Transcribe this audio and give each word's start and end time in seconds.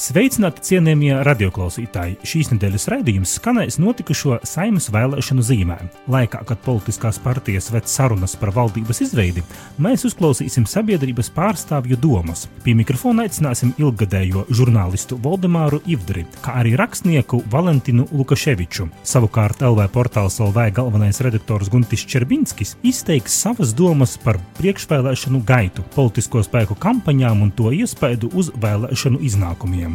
Sveicināti 0.00 0.62
cienījamie 0.64 1.10
radioklausītāji! 1.26 2.14
Šīs 2.24 2.48
nedēļas 2.54 2.86
raidījums 2.88 3.34
skanēs 3.36 3.76
notikušo 3.82 4.38
saimnes 4.48 4.86
vēlēšanu 4.94 5.42
zīmē. 5.44 5.74
Laikā, 6.08 6.38
kad 6.48 6.62
politiskās 6.64 7.18
partijas 7.20 7.68
ved 7.68 7.84
sarunas 7.90 8.32
par 8.40 8.48
valdības 8.56 9.02
izveidi, 9.04 9.44
mēs 9.76 10.06
uzklausīsim 10.08 10.64
sabiedrības 10.64 11.28
pārstāvju 11.36 11.98
domas. 12.00 12.46
Pie 12.64 12.72
mikrofona 12.78 13.26
aicināsim 13.28 13.74
ilgadējo 13.76 14.46
žurnālistu 14.48 15.18
Valdemāru 15.20 15.82
Ivdri, 15.84 16.24
kā 16.40 16.56
arī 16.62 16.72
rakstnieku 16.80 17.42
Valentinu 17.52 18.08
Lukaševiču. 18.08 18.88
Savukārt 19.04 19.60
LV 19.68 19.90
portāls 19.92 20.40
LV 20.40 20.70
galvenais 20.80 21.20
redaktors 21.20 21.68
Guntis 21.68 22.06
Čerbinskis 22.08 22.78
izteiks 22.80 23.36
savas 23.44 23.76
domas 23.76 24.16
par 24.24 24.40
priekšvēlēšanu 24.62 25.44
gaitu, 25.44 25.84
politisko 25.92 26.40
spēku 26.48 26.80
kampaņām 26.80 27.44
un 27.44 27.52
to 27.52 27.68
iespaidu 27.82 28.32
uz 28.32 28.48
vēlēšanu 28.64 29.20
iznākumiem 29.28 29.89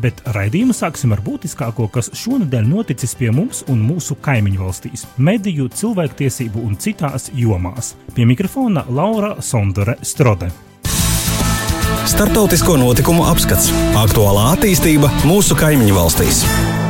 bet 0.00 0.20
raidījumu 0.36 0.74
sāksim 0.76 1.14
ar 1.16 1.22
būtiskāko, 1.24 1.88
kas 1.92 2.10
šonadēļ 2.16 2.68
noticis 2.68 3.16
pie 3.18 3.30
mums 3.34 3.64
un 3.72 3.82
mūsu 3.86 4.16
kaimiņu 4.22 4.62
valstīs- 4.62 5.06
mediju, 5.28 5.68
cilvēktiesību 5.68 6.62
un 6.64 6.76
citās 6.76 7.30
jomās. 7.34 7.94
Pie 8.14 8.24
mikrofona 8.24 8.84
Laura 8.88 9.36
Sondore 9.40 9.96
Strode. 10.02 10.50
Startautisko 12.06 12.76
notikumu 12.76 13.24
apskats- 13.24 13.72
aktuālā 14.04 14.56
attīstība 14.56 15.10
mūsu 15.24 15.56
kaimiņu 15.58 15.94
valstīs. 15.94 16.85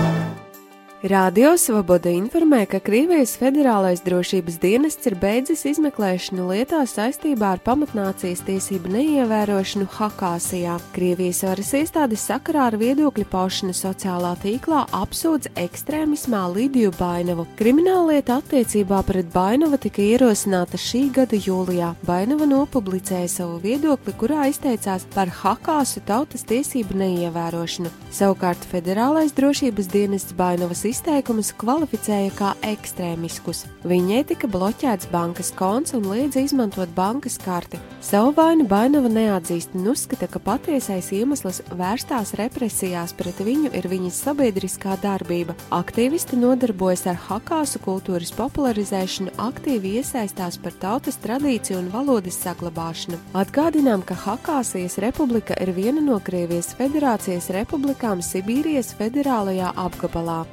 Radio 1.02 1.58
Svoboda 1.58 2.08
informē, 2.08 2.62
ka 2.66 2.78
Krievijas 2.80 3.34
Federālais 3.36 4.00
drošības 4.00 4.54
dienests 4.56 5.04
ir 5.04 5.12
beidzis 5.20 5.66
izmeklēšanu 5.68 6.46
lietā 6.48 6.78
saistībā 6.88 7.50
ar 7.52 7.60
pamatnācijas 7.60 8.40
tiesību 8.46 8.88
neievērošanu 8.94 9.84
Hakāsijā. 9.92 10.78
Krievijas 10.94 11.42
varas 11.44 11.74
iestādes 11.76 12.24
sakarā 12.24 12.70
ar 12.70 12.78
viedokļu 12.80 13.26
paušanu 13.28 13.76
sociālā 13.76 14.30
tīklā 14.40 14.86
apsūdz 14.96 15.50
ekstrēmismā 15.66 16.40
Lidiju 16.54 16.94
Bainavu. 16.96 17.44
Krimināllieta 17.60 18.40
attiecībā 18.40 19.02
pret 19.04 19.28
Bainavu 19.36 19.76
tika 19.76 20.00
ierosināta 20.00 20.80
šī 20.80 21.10
gada 21.20 21.36
jūlijā. 21.36 21.92
Bainava 22.08 22.48
nopublicēja 22.48 23.28
savu 23.34 23.60
viedokli, 23.60 24.16
kurā 24.16 24.48
izteicās 24.48 25.04
par 25.12 25.28
Hakāsu 25.42 26.00
tautas 26.08 26.48
tiesību 26.48 26.96
neievērošanu. 27.04 27.92
Savukārt 28.16 28.64
Federālais 28.72 29.36
drošības 29.36 29.92
dienests 29.92 30.32
Bainavas 30.40 30.86
izteikumus 30.96 31.50
kvalificēja 31.60 32.30
kā 32.38 32.50
ekstrēmiskus. 32.64 33.66
Viņai 33.84 34.22
tika 34.30 34.48
bloķēts 34.48 35.10
bankas 35.12 35.50
konts 35.56 35.92
un 35.96 36.06
liedz 36.08 36.38
izmantot 36.40 36.88
bankas 36.96 37.36
karti. 37.42 37.76
Savu 38.00 38.32
vainu 38.36 38.64
Bainava 38.70 39.10
neatzīst 39.12 39.74
un 39.76 39.90
uzskata, 39.92 40.28
ka 40.30 40.40
patiesais 40.40 41.10
iemesls 41.12 41.60
vērstās 41.76 42.32
represijās 42.40 43.12
pret 43.18 43.42
viņu 43.44 43.74
ir 43.76 43.88
viņas 43.92 44.22
sabiedriskā 44.24 44.96
darbība. 45.02 45.56
Aktīvisti 45.76 46.38
nodarbojas 46.40 47.04
ar 47.12 47.20
hakāsu 47.26 47.82
kultūras 47.84 48.32
popularizēšanu, 48.38 49.34
aktīvi 49.42 49.98
iesaistās 50.00 50.56
par 50.62 50.76
tautas 50.80 51.20
tradīciju 51.20 51.82
un 51.82 51.92
valodas 51.92 52.40
saglabāšanu. 52.46 53.20
Atgādinām, 53.36 54.06
ka 54.06 54.16
Hakāsijas 54.16 54.96
republika 55.04 55.58
ir 55.60 55.74
viena 55.76 56.00
no 56.00 56.16
Krievijas 56.24 56.72
federācijas 56.78 57.50
republikām 57.52 58.24
Sibīrijas 58.24 58.94
federālajā 58.96 59.74
apgabalā. 59.76 60.46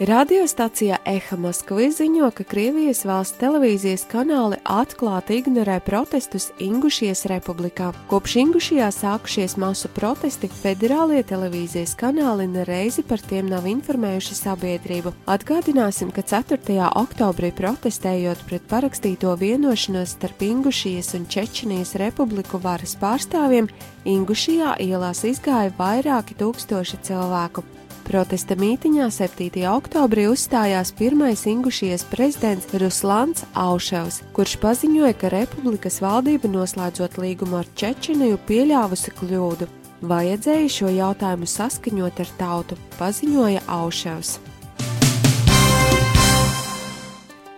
Radiostacijā 0.00 0.96
Eha 1.04 1.36
Moskva 1.36 1.90
ziņo, 1.92 2.30
ka 2.32 2.44
Krievijas 2.48 3.02
valsts 3.04 3.36
televīzijas 3.36 4.06
kanāli 4.08 4.56
atklāti 4.64 5.34
ignorē 5.42 5.74
protestus 5.84 6.46
Ingušijas 6.56 7.26
republikā. 7.28 7.90
Kopš 8.08 8.38
Ingušijā 8.40 8.86
sākušies 8.96 9.58
masu 9.60 9.90
protesti, 9.92 10.48
federālie 10.62 11.20
televīzijas 11.20 11.92
kanāli 12.00 12.46
nereizi 12.48 13.04
par 13.04 13.20
tiem 13.20 13.50
nav 13.52 13.68
informējuši 13.68 14.38
sabiedrību. 14.38 15.12
Atgādināsim, 15.28 16.14
ka 16.16 16.24
4. 16.24 16.78
oktobrī 17.02 17.50
protestējot 17.60 18.46
pret 18.48 18.64
parakstīto 18.72 19.34
vienošanos 19.36 20.14
starp 20.16 20.40
Ingušijas 20.48 21.12
un 21.20 21.28
Čečenijas 21.28 21.92
republiku 22.00 22.56
varas 22.56 22.96
pārstāvjiem, 22.96 23.68
Ingušijā 24.08 24.78
ielās 24.80 25.26
izgāja 25.28 25.76
vairāki 25.76 26.40
tūkstoši 26.40 27.02
cilvēku. 27.04 27.66
Protesta 28.10 28.56
mītiņā 28.58 29.04
7. 29.14 29.60
oktobrī 29.70 30.24
uzstājās 30.26 30.90
pirmais 30.98 31.44
Ingušijas 31.46 32.02
prezidents 32.10 32.66
Ruslans 32.82 33.44
Auševs, 33.54 34.24
kurš 34.34 34.56
paziņoja, 34.64 35.14
ka 35.14 35.30
republikas 35.30 36.00
valdība 36.02 36.50
noslēdzot 36.50 37.20
līgumu 37.22 37.60
ar 37.60 37.70
Čečeniju 37.78 38.42
pieļāvusi 38.50 39.14
kļūdu. 39.14 39.70
Vajadzēja 40.10 40.76
šo 40.80 40.90
jautājumu 40.90 41.46
saskaņot 41.54 42.24
ar 42.26 42.38
tautu, 42.42 42.82
paziņoja 42.98 43.68
Auševs. 43.78 44.40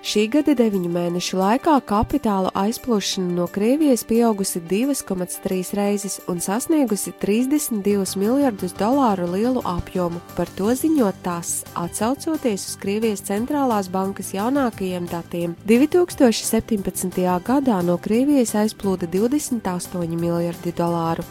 Šī 0.03 0.25
gada 0.27 0.57
deviņu 0.59 0.89
mēnešu 0.91 1.37
laikā 1.39 1.77
kapitāla 1.87 2.51
aizplūšana 2.59 3.37
no 3.37 3.45
Krievijas 3.47 4.03
pieaugusi 4.03 4.59
2,3 4.67 5.77
reizes 5.79 6.17
un 6.27 6.43
sasniegusi 6.43 7.13
32 7.23 8.19
miljardus 8.19 8.75
dolāru 8.75 9.29
lielu 9.31 9.63
apjomu. 9.63 10.19
Par 10.35 10.51
to 10.59 10.75
ziņot 10.75 11.23
tās, 11.23 11.55
atsaucoties 11.79 12.67
uz 12.73 12.75
Krievijas 12.83 13.23
centrālās 13.31 13.87
bankas 13.95 14.35
jaunākajiem 14.35 15.07
datiem. 15.07 15.55
2017. 15.71 17.23
gadā 17.47 17.79
no 17.87 17.95
Krievijas 18.03 18.57
aizplūda 18.59 19.07
28 19.07 20.19
miljardi 20.19 20.75
dolāru. 20.83 21.23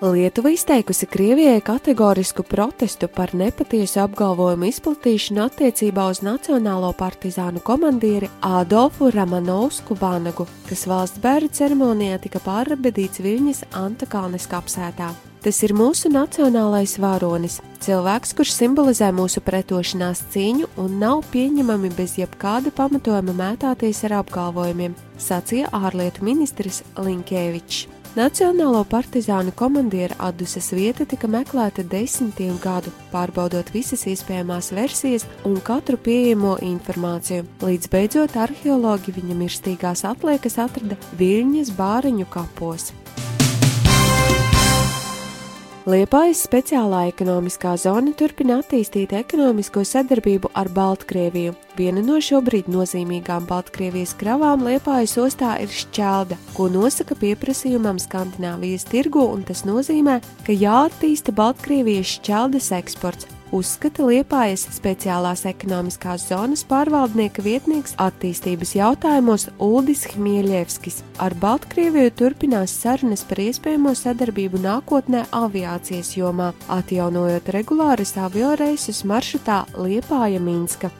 Lietuva 0.00 0.50
izteikusi 0.50 1.06
Krievijai 1.06 1.60
kategorisku 1.60 2.42
protestu 2.42 3.08
par 3.08 3.32
nepatiesu 3.34 3.98
apgalvojumu 4.04 4.68
izplatīšanu 4.70 5.42
attiecībā 5.42 6.04
uz 6.12 6.20
Nacionālo 6.22 6.92
partizānu 6.94 7.58
komandieri 7.66 8.28
Ādolfu 8.46 9.10
Ramanovsku 9.10 9.96
Vanagu, 9.98 10.46
kas 10.68 10.86
valsts 10.86 11.18
bērnu 11.18 11.50
ceremonijā 11.50 12.20
tika 12.22 12.38
pārrabedīts 12.46 13.24
Viļņas 13.26 13.64
Antakānes 13.82 14.46
kapsētā. 14.46 15.10
Tas 15.42 15.58
ir 15.66 15.74
mūsu 15.74 16.14
nacionālais 16.14 16.94
varonis, 17.02 17.58
cilvēks, 17.82 18.38
kurš 18.38 18.54
simbolizē 18.54 19.10
mūsu 19.10 19.42
pretošanās 19.42 20.28
cīņu 20.30 20.70
un 20.78 20.98
nav 21.02 21.26
pieņemami 21.34 21.90
bez 21.98 22.20
jebkāda 22.22 22.70
pamatojuma 22.70 23.34
mētāties 23.34 24.06
ar 24.06 24.20
apgalvojumiem, 24.22 24.94
sacīja 25.18 25.74
ārlietu 25.74 26.22
ministrs 26.30 26.84
Linkēvičs. 26.94 27.97
Nacionālo 28.16 28.80
partizānu 28.88 29.52
komandiera 29.52 30.16
atduses 30.30 30.70
vieta 30.72 31.04
tika 31.04 31.28
meklēta 31.28 31.84
desmitiem 31.84 32.56
gadu, 32.62 32.88
pārbaudot 33.12 33.68
visas 33.74 34.06
iespējamās 34.08 34.70
versijas 34.72 35.26
un 35.44 35.58
katru 35.60 36.00
pieejamo 36.00 36.56
informāciju, 36.64 37.44
līdz 37.60 37.90
beidzot 37.92 38.38
arheologi 38.40 39.12
viņa 39.12 39.36
mirstīgās 39.42 40.06
atliekas 40.08 40.56
atrada 40.64 40.96
Viļņas 41.20 41.74
bāriņu 41.76 42.26
kapos. 42.32 42.94
Liepājas 45.88 46.42
speciālā 46.44 47.06
ekonomiskā 47.08 47.70
zona 47.80 48.10
turpina 48.12 48.58
attīstīt 48.60 49.14
ekonomisko 49.16 49.80
sadarbību 49.88 50.50
ar 50.60 50.68
Baltkrieviju. 50.76 51.54
Viena 51.78 52.02
no 52.04 52.18
šobrīd 52.20 52.68
nozīmīgām 52.68 53.46
Baltkrievijas 53.48 54.12
kravām 54.20 54.66
Liepājas 54.66 55.16
ostā 55.22 55.54
ir 55.62 55.72
šķelda, 55.72 56.36
ko 56.52 56.68
nosaka 56.74 57.16
pieprasījumam 57.16 57.96
Skandināvijas 58.04 58.84
tirgu, 58.90 59.24
un 59.32 59.48
tas 59.48 59.64
nozīmē, 59.64 60.18
ka 60.44 60.52
jāattīsta 60.52 61.32
Baltkrievijas 61.32 62.18
šķeldes 62.18 62.68
eksports, 62.82 63.37
uzskata 63.54 64.04
Liepājas 64.06 64.66
speciālās 64.76 65.44
ekonomiskās 65.48 66.28
zonas 66.28 66.64
pārvaldnieka 66.68 67.42
vietnieks 67.44 67.96
attīstības 68.00 68.74
jautājumos 68.76 69.48
Uldis 69.62 70.04
Hmieļevskis. 70.12 71.02
Ar 71.24 71.36
Baltkrieviju 71.40 72.14
turpinās 72.18 72.74
sarunas 72.82 73.24
par 73.28 73.42
iespējamo 73.44 73.94
sadarbību 73.98 74.62
nākotnē 74.64 75.26
aviācijas 75.34 76.14
jomā, 76.18 76.52
atjaunojot 76.78 77.52
regulāras 77.56 78.16
avioreisus 78.20 79.04
maršrutā 79.08 79.64
Liepāja 79.78 80.42
Minska. 80.42 80.92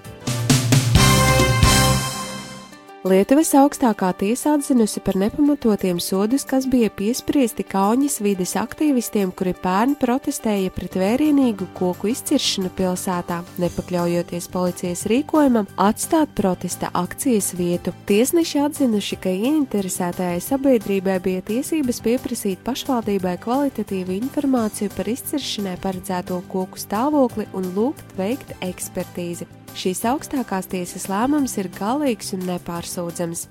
Lietuvas 3.09 3.55
augstākā 3.57 4.11
tiesa 4.21 4.51
atzinusi 4.59 5.01
par 5.01 5.17
nepamatotiem 5.17 5.97
sodus, 6.03 6.43
kas 6.45 6.67
bija 6.69 6.91
piespriesti 6.93 7.65
Kauņas 7.65 8.19
vides 8.21 8.53
aktīvistiem, 8.61 9.31
kuri 9.33 9.55
pērn 9.57 9.95
protestēja 9.97 10.69
pret 10.75 10.99
vērienīgu 11.01 11.71
koku 11.79 12.11
izciršanu 12.13 12.69
pilsētā, 12.77 13.39
nepakļaujoties 13.63 14.51
policijas 14.53 15.07
rīkojumam 15.09 15.71
atstāt 15.81 16.35
protesta 16.37 16.91
akcijas 17.01 17.55
vietu. 17.57 17.95
Tiesneši 18.11 18.61
atzinuši, 18.67 19.21
ka 19.25 19.33
ieinteresētajai 19.33 20.43
sabiedrībai 20.45 21.17
bija 21.25 21.47
tiesības 21.49 22.03
pieprasīt 22.05 22.61
pašvaldībai 22.67 23.39
kvalitatīvu 23.47 24.19
informāciju 24.19 24.93
par 24.99 25.09
izciršanai 25.15 25.79
paredzēto 25.81 26.43
koku 26.53 26.83
stāvokli 26.85 27.49
un 27.57 27.73
lūgt 27.79 28.19
veikt 28.21 28.53
ekspertīzi. 28.69 29.49
Šīs 29.77 30.05
augstākās 30.09 30.71
tiesas 30.71 31.09
lēmums 31.11 31.59
ir 31.61 31.69
galīgs 31.77 32.33
un 32.37 32.47
nepārsūdzams. 32.49 33.49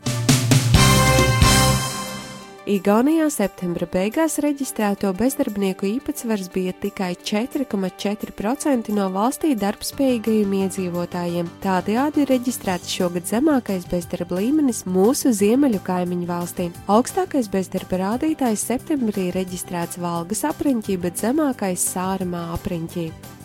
Igaunijā 2.67 3.29
septembra 3.31 3.87
beigās 3.87 4.33
reģistrēto 4.43 5.13
bezdarbnieku 5.15 5.85
īpatsvars 5.87 6.49
bija 6.51 6.73
tikai 6.75 7.13
4,4% 7.15 8.91
no 8.91 9.05
valstī 9.13 9.53
darbspējīgajiem 9.55 10.55
iedzīvotājiem. 10.57 11.47
Tādējādi 11.63 12.25
ir 12.25 12.33
reģistrēts 12.33 12.91
šogad 12.91 13.31
zemākais 13.31 13.87
bezdarba 13.87 14.41
līmenis 14.41 14.83
mūsu 14.83 15.31
ziemeļu 15.39 15.79
kaimiņu 15.87 16.27
valstī. 16.27 16.67
Augstākais 16.91 17.47
bezdarba 17.55 18.03
rādītājs 18.03 18.67
septembrī 18.73 19.29
reģistrēts 19.37 20.03
Valgas 20.03 20.43
apriņķī, 20.51 20.99
bet 21.07 21.23
zemākais 21.23 21.87
Sārumā 21.95 22.49
apriņķī. 22.59 23.36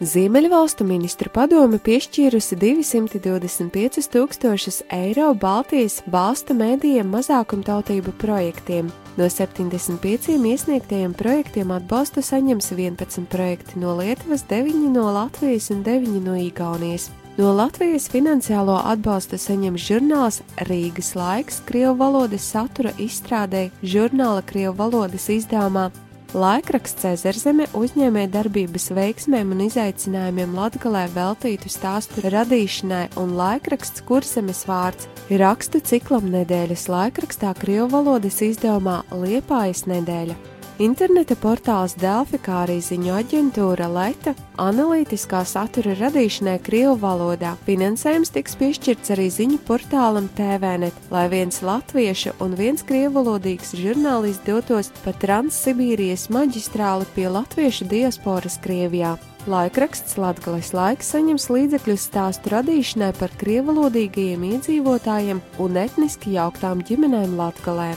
Ziemeļvalstu 0.00 0.86
ministru 0.88 1.28
padome 1.28 1.76
piešķīrusi 1.84 2.56
225 2.56 4.06
tūkstošus 4.14 4.78
eiro 4.96 5.26
Baltijas 5.36 5.98
valstu 6.08 6.56
mēdījiem 6.56 7.12
mazākumtautību 7.12 8.14
projektiem. 8.22 8.88
No 9.20 9.28
75 9.28 10.38
iesniegtajiem 10.40 11.12
projektiem 11.12 11.76
atbalstu 11.76 12.24
saņems 12.24 12.72
11 12.72 13.28
projekti 13.28 13.76
no 13.84 13.92
Lietuvas, 14.00 14.48
9 14.48 14.88
no 14.96 15.10
Latvijas 15.12 15.68
un 15.68 15.84
9 15.84 16.16
no 16.24 16.40
Igaunijas. 16.48 17.10
No 17.36 17.52
Latvijas 17.52 18.08
finansiālo 18.08 18.80
atbalstu 18.80 19.36
saņem 19.36 19.76
žurnāls 19.76 20.40
Rīgas 20.64 21.12
laiks 21.12 21.60
Krievu 21.68 21.98
valodas 22.00 22.48
satura 22.48 22.96
izstrādē, 22.96 23.68
žurnāla 23.84 24.40
Krievu 24.48 24.78
valodas 24.80 25.28
izdevumā 25.28 25.90
Laikraksts 26.30 27.02
Cezarzeme 27.02 27.64
uzņēmē 27.74 28.28
darbības 28.30 28.84
veiksmēm 28.94 29.48
un 29.50 29.64
izaicinājumiem 29.64 30.52
Latgalē 30.54 31.08
veltītu 31.10 31.66
stāstu 31.72 32.22
radīšanai 32.22 33.08
un 33.18 33.32
laikraksts 33.34 34.04
Kursemes 34.06 34.62
vārds 34.68 35.08
ir 35.26 35.42
rakstu 35.42 35.82
ciklam 35.82 36.30
nedēļas 36.30 36.86
laikrakstā 36.92 37.50
Krievu 37.58 37.90
valodas 37.96 38.38
izdevumā 38.46 39.00
Liepājas 39.10 39.88
nedēļa. 39.90 40.38
Interneta 40.80 41.34
portāls 41.36 41.92
Delfi, 42.00 42.38
kā 42.40 42.62
arī 42.62 42.78
ziņu 42.80 43.10
aģentūra 43.12 43.84
Leta, 43.92 44.32
analītiskā 44.64 45.42
satura 45.44 45.92
radīšanai 45.98 46.54
Krievu 46.64 46.94
valodā. 47.02 47.50
Finansējums 47.66 48.32
tiks 48.32 48.56
piešķirts 48.56 49.12
arī 49.12 49.26
ziņu 49.28 49.58
portālam 49.68 50.30
TVNet, 50.38 50.96
lai 51.12 51.26
viens 51.28 51.60
latviešu 51.60 52.32
un 52.40 52.56
viens 52.56 52.80
krievalodīgs 52.88 53.74
žurnālists 53.76 54.46
dotos 54.46 54.88
pa 55.04 55.12
Transsibīrijas 55.20 56.30
maģistrāli 56.32 57.04
pie 57.12 57.28
latviešu 57.28 57.84
diasporas 57.90 58.56
Krievijā. 58.64 59.18
Laikraksts 59.52 60.16
Latvijas 60.20 60.72
laiks 60.72 61.12
saņems 61.12 61.50
līdzekļus 61.52 62.06
stāstu 62.08 62.54
radīšanai 62.54 63.12
par 63.20 63.36
krievalodīgajiem 63.42 64.48
iedzīvotājiem 64.54 65.44
un 65.60 65.76
etniski 65.84 66.38
jauktām 66.38 66.80
ģimenēm 66.88 67.36
Latgalē. 67.36 67.90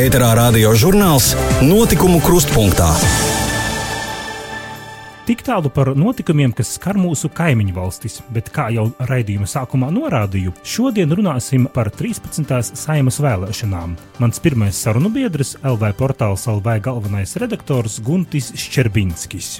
Ēterā 0.00 0.30
radio 0.32 0.70
žurnāls 0.72 1.34
Notikumu 1.60 2.22
krustpunktā. 2.24 2.86
Tik 5.28 5.42
tālu 5.44 5.68
par 5.74 5.90
notikumiem, 5.98 6.54
kas 6.56 6.70
skar 6.78 6.96
mūsu 6.96 7.28
kaimiņu 7.36 7.74
valstis, 7.76 8.16
bet 8.32 8.48
kā 8.54 8.70
jau 8.72 8.86
raidījuma 9.10 9.44
sākumā 9.50 9.90
norādīju, 9.92 10.54
šodien 10.64 11.12
runāsim 11.12 11.66
par 11.74 11.90
13. 11.92 12.48
saimas 12.80 13.20
vēlēšanām. 13.20 13.98
Mans 14.22 14.40
pirmais 14.40 14.80
sarunu 14.86 15.12
biedrs, 15.12 15.58
LV 15.60 15.92
portāls 16.00 16.46
LV 16.48 16.78
galvenais 16.86 17.36
redaktors 17.42 17.98
Guntis 18.06 18.54
Ščerbinskis. 18.56 19.58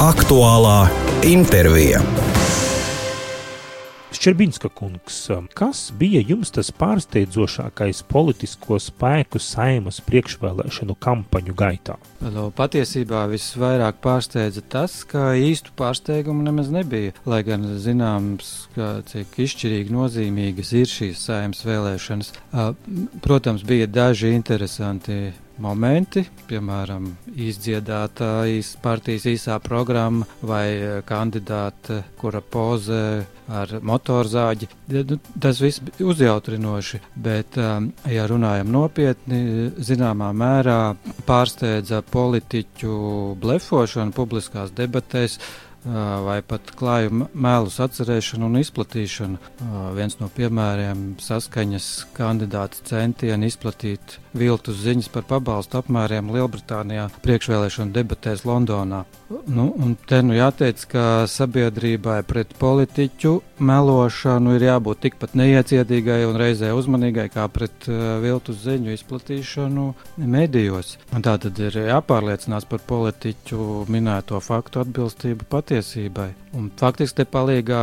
Aktuālā 0.00 0.78
intervija. 1.28 2.00
Šķerbinska 4.24 4.70
kungs, 4.72 5.18
kas 5.52 5.80
bija 6.00 6.22
jums 6.24 6.48
tas 6.56 6.70
pārsteidzošākais 6.72 7.98
politisko 8.08 8.78
spēku 8.80 9.36
saimas 9.36 9.98
priekšvēlēšanu 10.06 10.96
kampaņu 10.96 11.52
gaitā? 11.52 11.98
No, 12.32 12.46
patiesībā 12.56 13.26
visvairāk 13.28 13.98
pārsteidza 14.00 14.64
tas, 14.72 14.94
ka 15.04 15.34
īstu 15.36 15.76
pārsteigumu 15.76 16.40
nemaz 16.46 16.72
nebija. 16.72 17.12
Lai 17.28 17.42
gan 17.44 17.68
zināms, 17.76 18.54
ka, 18.72 18.94
cik 19.12 19.36
izšķirīgi 19.44 19.92
nozīmīgas 19.92 20.72
ir 20.72 20.88
šīs 20.88 21.28
saimas 21.28 21.60
vēlēšanas. 21.68 22.32
Protams, 23.28 23.68
bija 23.68 23.92
daži 23.92 24.32
interesanti 24.32 25.34
momenti, 25.62 26.24
piemēram, 26.48 27.10
izdziedāta 27.34 28.44
īs, 28.50 28.74
partijas 28.82 29.26
īsā 29.30 29.58
programma 29.62 30.26
vai 30.42 30.66
e, 30.74 30.90
kandidāte, 31.06 32.02
kura 32.20 32.40
pozē 32.40 33.06
ar 33.52 33.74
motorzāģi. 33.84 34.68
Nu, 34.94 35.18
tas 35.40 35.60
viss 35.60 35.82
bija 35.84 36.08
uzjautrinoši, 36.08 37.00
bet, 37.20 37.58
ja 38.08 38.24
runājam 38.30 38.70
nopietni, 38.72 39.70
zināmā 39.84 40.30
mērā 40.36 40.78
pārsteidza 41.28 42.00
politiķu 42.08 42.94
blefošanu 43.42 44.16
publiskās 44.16 44.72
debatēs 44.76 45.38
vai 45.84 46.40
pat 46.46 46.72
klāju 46.78 47.28
mēlus 47.32 47.78
atcerēšanu 47.84 48.48
un 48.48 48.60
izplatīšanu. 48.60 49.38
Viens 49.96 50.18
no 50.20 50.30
piemēriem- 50.32 51.06
saskaņas 51.28 51.88
kandidāts 52.16 52.82
centieni 52.88 53.50
izplatīt 53.52 54.18
viltus 54.34 54.80
ziņas 54.82 55.10
par 55.14 55.22
pabalstu 55.28 55.78
apmēriem 55.78 56.30
Lielbritānijā 56.34 57.08
priekšvēlēšanu 57.22 57.92
debatēs 57.94 58.44
Londonā. 58.44 59.04
Nu, 59.46 59.96
te 60.06 60.20
nu 60.22 60.34
jāteic, 60.34 60.84
ka 60.88 61.04
sabiedrībai 61.30 62.22
pret 62.26 62.54
politiķu 62.58 63.34
melošanu 63.58 64.54
ir 64.56 64.66
jābūt 64.68 65.00
tikpat 65.06 65.36
neiecietīgai 65.38 66.24
un 66.28 66.38
reizē 66.40 66.72
uzmanīgai 66.76 67.28
kā 67.34 67.46
pret 67.52 67.88
viltus 68.22 68.62
ziņu 68.64 68.94
izplatīšanu 68.94 69.86
medijos. 70.16 70.96
Un 71.14 71.24
tā 71.24 71.36
tad 71.40 71.58
ir 71.58 71.78
jāpārliecinās 71.88 72.68
par 72.68 72.82
politiķu 72.86 73.86
minēto 73.88 74.40
faktu 74.44 74.84
atbilstību 74.84 75.48
patiesībai. 75.50 75.73
Un 76.54 76.68
faktiski 76.78 77.22
te 77.22 77.26
palīgā 77.26 77.82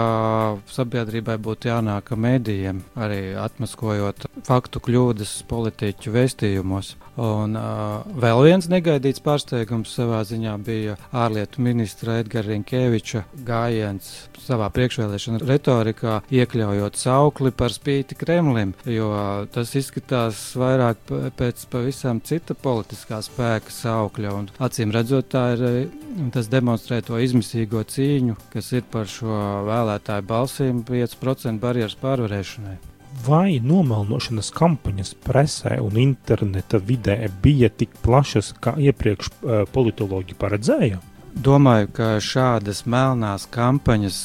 sabiedrībai 0.71 1.36
būtu 1.43 1.67
jānāk 1.71 2.13
mēdījiem, 2.15 2.79
arī 2.95 3.33
atmaskojot 3.39 4.27
faktu 4.48 4.81
kļūdas 4.88 5.33
politiķu 5.50 6.13
vēstījumos. 6.15 6.95
Un 7.21 7.57
uh, 7.60 8.05
vēl 8.24 8.45
viens 8.48 8.69
negaidīts 8.71 9.24
pārsteigums 9.24 9.91
savā 9.98 10.21
ziņā 10.27 10.55
bija 10.63 10.95
ārlietu 11.12 11.63
ministra 11.65 12.21
Edgara 12.21 12.53
Rinkēviča 12.53 13.25
gājiens 13.48 14.13
savā 14.41 14.69
priekšvēlēšana 14.74 15.41
retorikā, 15.45 16.21
iekļaujot 16.33 16.98
saukli 16.98 17.51
par 17.55 17.74
spīti 17.75 18.17
Kremlim, 18.17 18.74
jo 18.89 19.12
tas 19.53 19.75
izskatās 19.77 20.39
vairāk 20.57 21.03
pēc 21.38 21.65
pavisam 21.71 22.21
cita 22.25 22.55
politiskā 22.57 23.21
spēka 23.25 23.74
saukļa. 23.75 24.33
Un, 24.39 24.50
acīm 24.63 24.93
redzot, 24.95 25.36
ir, 25.53 25.91
tas 26.33 26.50
demonstrē 26.51 27.01
to 27.05 27.19
izmisīgo 27.21 27.80
cīņu, 27.88 28.38
kas 28.53 28.71
ir 28.73 28.88
par 28.91 29.09
šo 29.09 29.35
vēlētāju 29.67 30.25
balsīm 30.29 30.81
5% 30.88 31.61
barjeras 31.61 31.97
pārvarēšanai. 32.01 32.77
Vai 33.25 33.59
nomelnošanas 33.59 34.53
kampaņas 34.55 35.13
presē 35.25 35.81
un 35.83 35.97
interneta 36.00 36.79
vidē 36.79 37.17
bija 37.43 37.69
tik 37.69 37.97
plašas, 38.05 38.53
kā 38.63 38.77
iepriekš 38.79 39.29
uh, 39.29 39.63
politologi 39.73 40.38
paredzēja? 40.39 41.01
Domāju, 41.35 41.89
ka 41.95 42.07
šādas 42.23 42.83
melnās 42.89 43.47
kampaņas, 43.51 44.17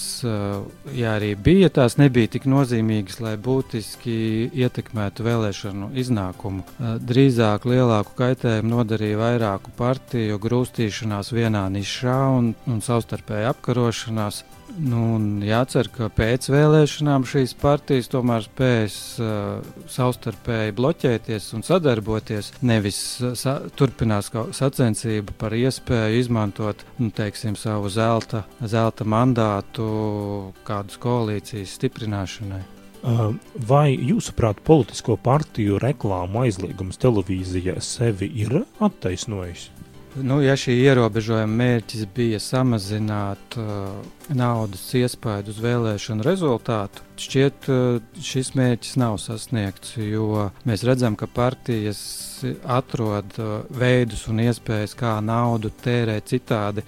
ja 0.96 1.14
arī 1.16 1.34
bija, 1.38 1.70
tās 1.72 1.98
nebija 2.00 2.32
tik 2.36 2.48
nozīmīgas, 2.50 3.20
lai 3.24 3.36
būtiski 3.40 4.16
ietekmētu 4.54 5.26
vēlēšanu 5.26 5.92
iznākumu. 6.02 6.64
Drīzāk 7.06 7.68
lielāku 7.68 8.16
kaitējumu 8.18 8.74
nodarīja 8.74 9.20
vairāku 9.22 9.74
partiju 9.78 10.40
grūstīšanās 10.42 11.32
vienā 11.36 11.66
nišā 11.72 12.20
un, 12.36 12.54
un 12.66 12.84
savstarpēja 12.84 13.54
apkarošanās. 13.54 14.44
Nu, 14.76 15.16
jācer, 15.46 15.88
ka 15.88 16.10
pēc 16.12 16.50
vēlēšanām 16.52 17.24
šīs 17.28 17.54
partijas 17.56 18.10
tomēr 18.12 18.44
spēs 18.44 18.96
uh, 19.22 19.62
savstarpēji 19.88 20.74
bloķēties 20.76 21.46
un 21.56 21.64
sadarboties. 21.64 22.50
Nevis 22.66 22.98
sa 23.40 23.56
turpinās 23.78 24.28
sacensību 24.58 25.36
par 25.40 25.56
iespēju 25.56 26.20
izmantot 26.20 26.84
nu, 26.98 27.10
teiksim, 27.10 27.56
savu 27.58 27.90
zelta, 27.92 28.44
zelta 28.60 29.04
mandātu 29.04 29.86
kādas 30.66 30.98
koalīcijas 31.02 31.76
stiprināšanai. 31.78 32.62
Vai 33.68 33.94
jūsuprāt, 33.94 34.62
politisko 34.66 35.14
partiju 35.22 35.78
reklāmu 35.78 36.42
aizliegums 36.42 36.98
televīzijā 36.98 37.76
sevi 37.84 38.30
ir 38.42 38.62
attaisnojis? 38.82 39.68
Nu, 40.16 40.40
ja 40.40 40.54
šī 40.56 40.78
ierobežojuma 40.80 41.58
mērķis 41.60 42.06
bija 42.16 42.40
samazināt 42.40 43.58
uh, 43.60 43.98
naudas 44.34 44.82
iespaidu 44.96 45.52
uz 45.52 45.58
vēlēšanu 45.62 46.24
rezultātu, 46.26 47.04
šķiet, 47.20 47.68
uh, 47.72 47.98
šis 48.22 48.52
mērķis 48.58 48.96
nav 49.00 49.18
sasniegts, 49.22 49.96
jo 50.00 50.48
mēs 50.68 50.84
redzam, 50.86 51.16
ka 51.18 51.28
partijas 51.30 52.00
atrod 52.68 53.38
uh, 53.40 53.64
veidus 53.70 54.26
un 54.30 54.42
iespējas, 54.44 54.96
kā 54.98 55.16
naudu 55.24 55.70
tērēt 55.84 56.30
citādi, 56.32 56.84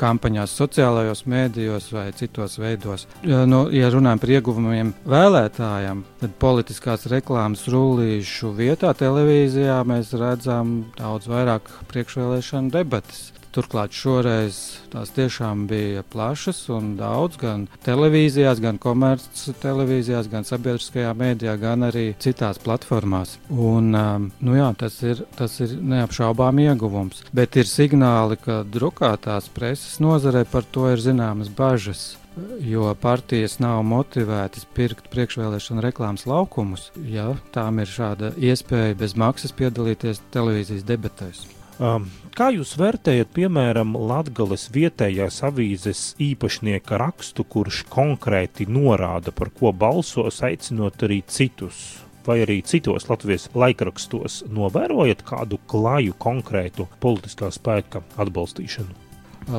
kampaņās, 0.00 0.56
sociālajos 0.60 1.24
mēdījos 1.30 1.90
vai 1.94 2.06
citos 2.16 2.58
veidos. 2.60 3.06
Nu, 3.24 3.64
ja 3.74 3.90
runājam 3.92 4.20
par 4.22 4.34
ieguvumiem 4.36 4.94
vēlētājiem, 5.08 6.04
tad 6.20 6.38
politiskās 6.42 7.08
reklāmas 7.12 7.66
rullīšu 7.72 8.54
vietā 8.58 8.92
televīzijā 8.96 9.80
mēs 9.88 10.14
redzam 10.18 10.80
daudz 10.98 11.30
vairāk 11.30 11.70
priekšvēlēšanu 11.90 12.74
debatas. 12.74 13.30
Turklāt 13.50 13.94
šoreiz 13.96 14.58
tās 14.92 15.10
tiešām 15.16 15.64
bija 15.70 16.04
plašas 16.06 16.62
un 16.70 16.92
daudz 16.98 17.40
gan 17.40 17.66
televīzijās, 17.86 18.62
gan 18.62 18.78
komerces 18.78 19.56
televīzijās, 19.62 20.30
gan 20.30 20.46
sabiedriskajā 20.46 21.10
mēdījā, 21.18 21.56
gan 21.58 21.88
arī 21.88 22.06
citās 22.22 22.62
platformās. 22.62 23.36
Un, 23.50 23.90
um, 23.90 24.30
nu 24.38 24.54
jā, 24.54 24.70
tas, 24.78 25.00
ir, 25.02 25.24
tas 25.38 25.58
ir 25.64 25.74
neapšaubām 25.82 26.62
ieguvums. 26.62 27.24
Bet 27.34 27.58
ir 27.58 27.66
signāli, 27.66 28.38
ka 28.38 28.62
drukātās 28.62 29.50
preses 29.54 29.98
nozarē 30.02 30.46
par 30.46 30.66
to 30.70 30.86
ir 30.94 31.02
zināmas 31.02 31.50
bažas 31.50 32.12
jo 32.60 32.94
partijas 33.00 33.58
nav 33.58 33.82
motivētas 33.86 34.66
pirkt 34.74 35.10
priekšvēlēšana 35.12 35.84
reklāmas 35.84 36.26
laukumus, 36.30 36.90
ja 37.10 37.32
tām 37.54 37.82
ir 37.82 37.90
šāda 37.90 38.34
iespēja 38.38 38.98
bez 39.00 39.16
maksas 39.18 39.56
piedalīties 39.56 40.22
televīzijas 40.34 40.86
debatēs. 40.86 41.46
Um, 41.80 42.10
kā 42.36 42.50
jūs 42.52 42.74
vērtējat, 42.76 43.30
piemēram, 43.32 43.94
Latvijas 43.96 44.66
vietējās 44.74 45.38
avīzes 45.48 46.02
īpašnieka 46.20 46.98
rakstu, 47.00 47.46
kurš 47.48 47.86
konkrēti 47.88 48.66
norāda, 48.68 49.32
par 49.32 49.48
ko 49.56 49.72
balsos, 49.72 50.42
aicinot 50.44 51.00
arī 51.08 51.22
citus? 51.24 51.80
Vai 52.26 52.42
arī 52.44 52.58
citos 52.68 53.08
Latvijas 53.08 53.48
laikrakstos 53.56 54.42
novērojat 54.52 55.24
kādu 55.24 55.56
klaju 55.72 56.18
konkrētu 56.20 56.90
politiskā 57.00 57.48
spēka 57.48 58.04
atbalstīšanu? 58.20 59.09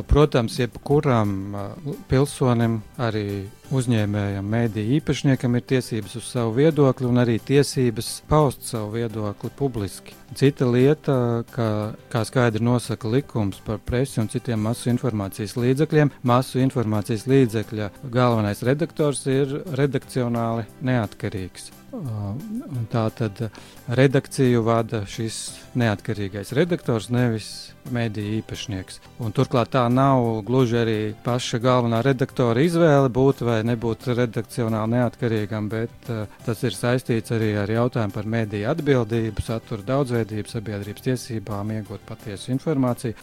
Protams, 0.08 0.56
jebkuram 0.60 1.32
pilsonim, 2.08 2.78
arī 3.02 3.48
uzņēmējam, 3.76 4.48
mēdīju 4.54 4.98
īpašniekam 5.00 5.58
ir 5.58 5.66
tiesības 5.68 6.16
uz 6.20 6.28
savu 6.30 6.54
viedokli 6.60 7.08
un 7.08 7.22
arī 7.24 7.38
tiesības 7.44 8.12
paust 8.30 8.68
savu 8.70 8.94
viedokli 8.96 9.52
publiski. 9.58 10.16
Cita 10.38 10.68
lieta, 10.70 11.18
ka, 11.52 11.68
kā 12.12 12.24
skaidri 12.28 12.64
nosaka 12.64 13.12
likums 13.12 13.60
par 13.66 13.82
presi 13.84 14.22
un 14.24 14.32
citiem 14.32 14.64
masu 14.64 14.92
informācijas 14.94 15.58
līdzekļiem, 15.60 16.14
masu 16.24 16.64
informācijas 16.64 17.28
līdzekļa 17.32 17.92
galvenais 18.14 18.64
redaktors 18.68 19.26
ir 19.32 19.62
redakcionāli 19.76 20.68
neatkarīgs. 20.88 21.81
Tā 21.92 23.04
tad 23.12 23.40
redakciju 23.92 24.62
vada 24.64 25.02
šis 25.10 25.42
neatkarīgais 25.76 26.54
redaktors, 26.56 27.10
nevis 27.12 27.50
mediju 27.92 28.38
īpašnieks. 28.40 29.00
Un 29.24 29.34
turklāt 29.36 29.72
tā 29.74 29.84
nav 29.92 30.42
gluži 30.48 30.78
arī 30.82 30.98
paša 31.26 31.60
galvenā 31.64 32.02
redaktora 32.06 32.64
izvēle 32.64 33.10
būt 33.12 33.42
vai 33.48 33.58
nebūt 33.68 34.08
redakcionāli 34.16 34.96
neatkarīgam, 34.96 35.68
bet 35.72 36.12
uh, 36.14 36.30
tas 36.46 36.62
ir 36.68 36.78
saistīts 36.78 37.34
arī 37.36 37.52
ar 37.60 37.72
jautājumu 37.74 38.16
par 38.16 38.30
mediju 38.30 38.70
atbildību, 38.72 39.44
satura 39.44 39.84
daudzveidību, 39.88 40.52
sabiedrības 40.52 41.08
tiesībām, 41.08 41.74
iegūt 41.80 42.06
patiesu 42.08 42.54
informāciju. 42.56 43.18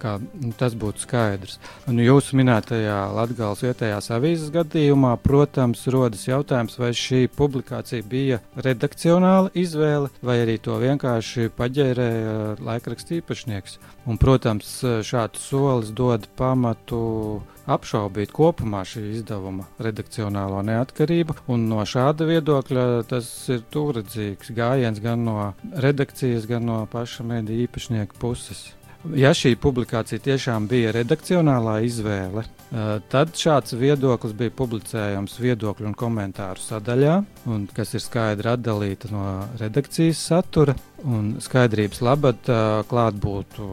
Kā, 0.00 0.16
nu, 0.18 0.52
tas 0.58 0.74
būtu 0.78 1.04
skaidrs. 1.04 1.58
Un 1.90 2.00
jūsu 2.02 2.38
minētajā 2.40 2.98
Latvijas 3.14 3.62
vietējās 3.66 4.10
avīzes 4.14 4.52
gadījumā, 4.54 5.14
protams, 5.22 5.84
rodas 5.92 6.26
jautājums, 6.26 6.78
vai 6.80 6.90
šī 6.96 7.26
publikācija 7.36 8.07
bija 8.08 8.40
redakcionāla 8.56 9.52
izvēle, 9.58 10.10
vai 10.24 10.40
arī 10.44 10.58
to 10.62 10.78
vienkārši 10.80 11.50
paģērēja 11.58 12.34
laikraksta 12.64 13.18
īpašnieks. 13.20 13.78
Un, 14.08 14.18
protams, 14.20 14.70
šāds 15.04 15.44
solis 15.50 15.92
dod 15.92 16.26
pamatu 16.38 17.00
apšaubīt 17.68 18.32
kopumā 18.32 18.80
šī 18.88 19.04
izdevuma 19.18 19.66
redakcionālo 19.84 20.62
neatkarību. 20.64 21.36
No 21.68 21.84
šāda 21.88 22.28
viedokļa 22.28 22.86
tas 23.10 23.28
ir 23.52 23.62
tūredzīgs 23.74 24.54
gājiens 24.56 25.02
gan 25.04 25.26
no 25.28 25.52
redakcijas, 25.84 26.48
gan 26.48 26.66
no 26.70 26.80
paša 26.90 27.26
mediju 27.28 27.68
īpašnieka 27.68 28.20
puses. 28.22 28.70
Ja 29.14 29.30
šī 29.36 29.54
publikācija 29.62 30.18
tiešām 30.24 30.66
bija 30.68 30.92
redakcionālā 30.96 31.78
izvēle, 31.86 32.44
Eh, 32.68 33.00
tad 33.08 33.30
šāds 33.32 33.72
viedoklis 33.80 34.34
bija 34.36 34.52
publicējams 34.52 35.38
viedokļu 35.40 35.86
un 35.88 35.94
komentāru 35.96 36.60
sadaļā, 36.60 37.14
un, 37.48 37.62
kas 37.72 37.94
ir 37.96 38.02
skaidri 38.04 38.50
atdalīta 38.52 39.08
no 39.08 39.22
redakcijas 39.56 40.20
satura. 40.28 40.74
Skaidrības 40.98 42.00
labad 42.02 42.48
klāt 42.90 43.18
būtu 43.22 43.66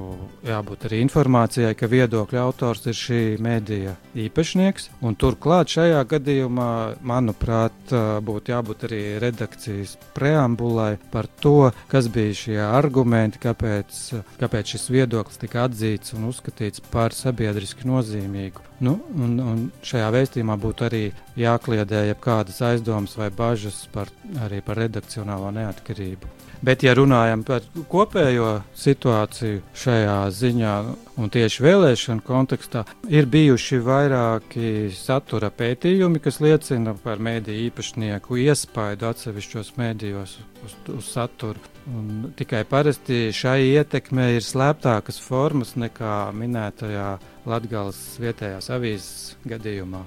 jābūt 0.46 0.86
arī 0.86 1.00
informācijai, 1.02 1.74
ka 1.78 1.90
viedokļu 1.90 2.38
autors 2.38 2.86
ir 2.86 2.98
šī 2.98 3.22
mēdīja 3.42 3.96
īpašnieks. 4.28 4.92
Turklāt 5.18 5.74
šajā 5.74 6.04
gadījumā, 6.12 6.70
manuprāt, 7.02 7.94
būtu 8.26 8.54
jābūt 8.54 8.86
arī 8.90 9.02
redakcijas 9.24 9.96
preambulai 10.14 11.00
par 11.12 11.26
to, 11.42 11.72
kas 11.90 12.12
bija 12.14 12.38
šie 12.44 12.60
argumenti, 12.68 13.42
kāpēc, 13.42 14.04
kāpēc 14.42 14.76
šis 14.76 14.88
viedoklis 14.94 15.42
tika 15.42 15.66
atzīts 15.66 16.14
un 16.14 16.30
uzskatīts 16.30 16.86
par 16.94 17.16
sabiedriski 17.16 17.90
nozīmīgu. 17.90 18.62
Nu, 18.84 18.98
un, 19.16 19.38
un 19.40 19.60
šajā 19.88 20.08
vēstījumā 20.12 20.58
būtu 20.60 20.88
arī 20.90 21.04
jākliedē 21.40 22.10
jebkādas 22.10 22.60
aizdomas 22.68 23.16
vai 23.16 23.30
bažas 23.32 23.86
par, 23.94 24.12
arī 24.44 24.60
par 24.66 24.82
redakcionālo 24.84 25.54
neatkarību. 25.56 26.32
Bet, 26.66 26.84
ja 26.84 26.96
runājam 26.98 27.44
par 27.46 27.64
kopējo 27.92 28.50
situāciju 28.80 29.62
šajā 29.78 30.18
ziņā, 30.34 30.74
un 31.22 31.32
tieši 31.32 31.64
vēlēšanu 31.66 32.26
kontekstā, 32.26 32.86
ir 33.12 33.30
bijuši 33.32 33.80
vairāki 33.86 34.72
satura 34.96 35.52
pētījumi, 35.54 36.24
kas 36.24 36.42
liecina 36.44 36.96
par 37.04 37.22
mēdīju 37.24 37.70
īpašnieku 37.70 38.42
iespaidu 38.48 39.12
atsevišķos 39.12 39.76
mēdījos 39.78 40.38
uz, 40.66 40.78
uz 40.98 41.12
saturu. 41.12 41.75
Un 41.86 42.32
tikai 42.34 42.64
parasti 42.66 43.30
šai 43.36 43.60
ietekmei 43.76 44.40
ir 44.40 44.46
slēptākas 44.46 45.20
formas 45.22 45.76
nekā 45.78 46.32
minētajā 46.34 47.10
Latvijas 47.46 48.00
vietējās 48.18 48.72
avīzes 48.74 49.36
gadījumā. 49.46 50.02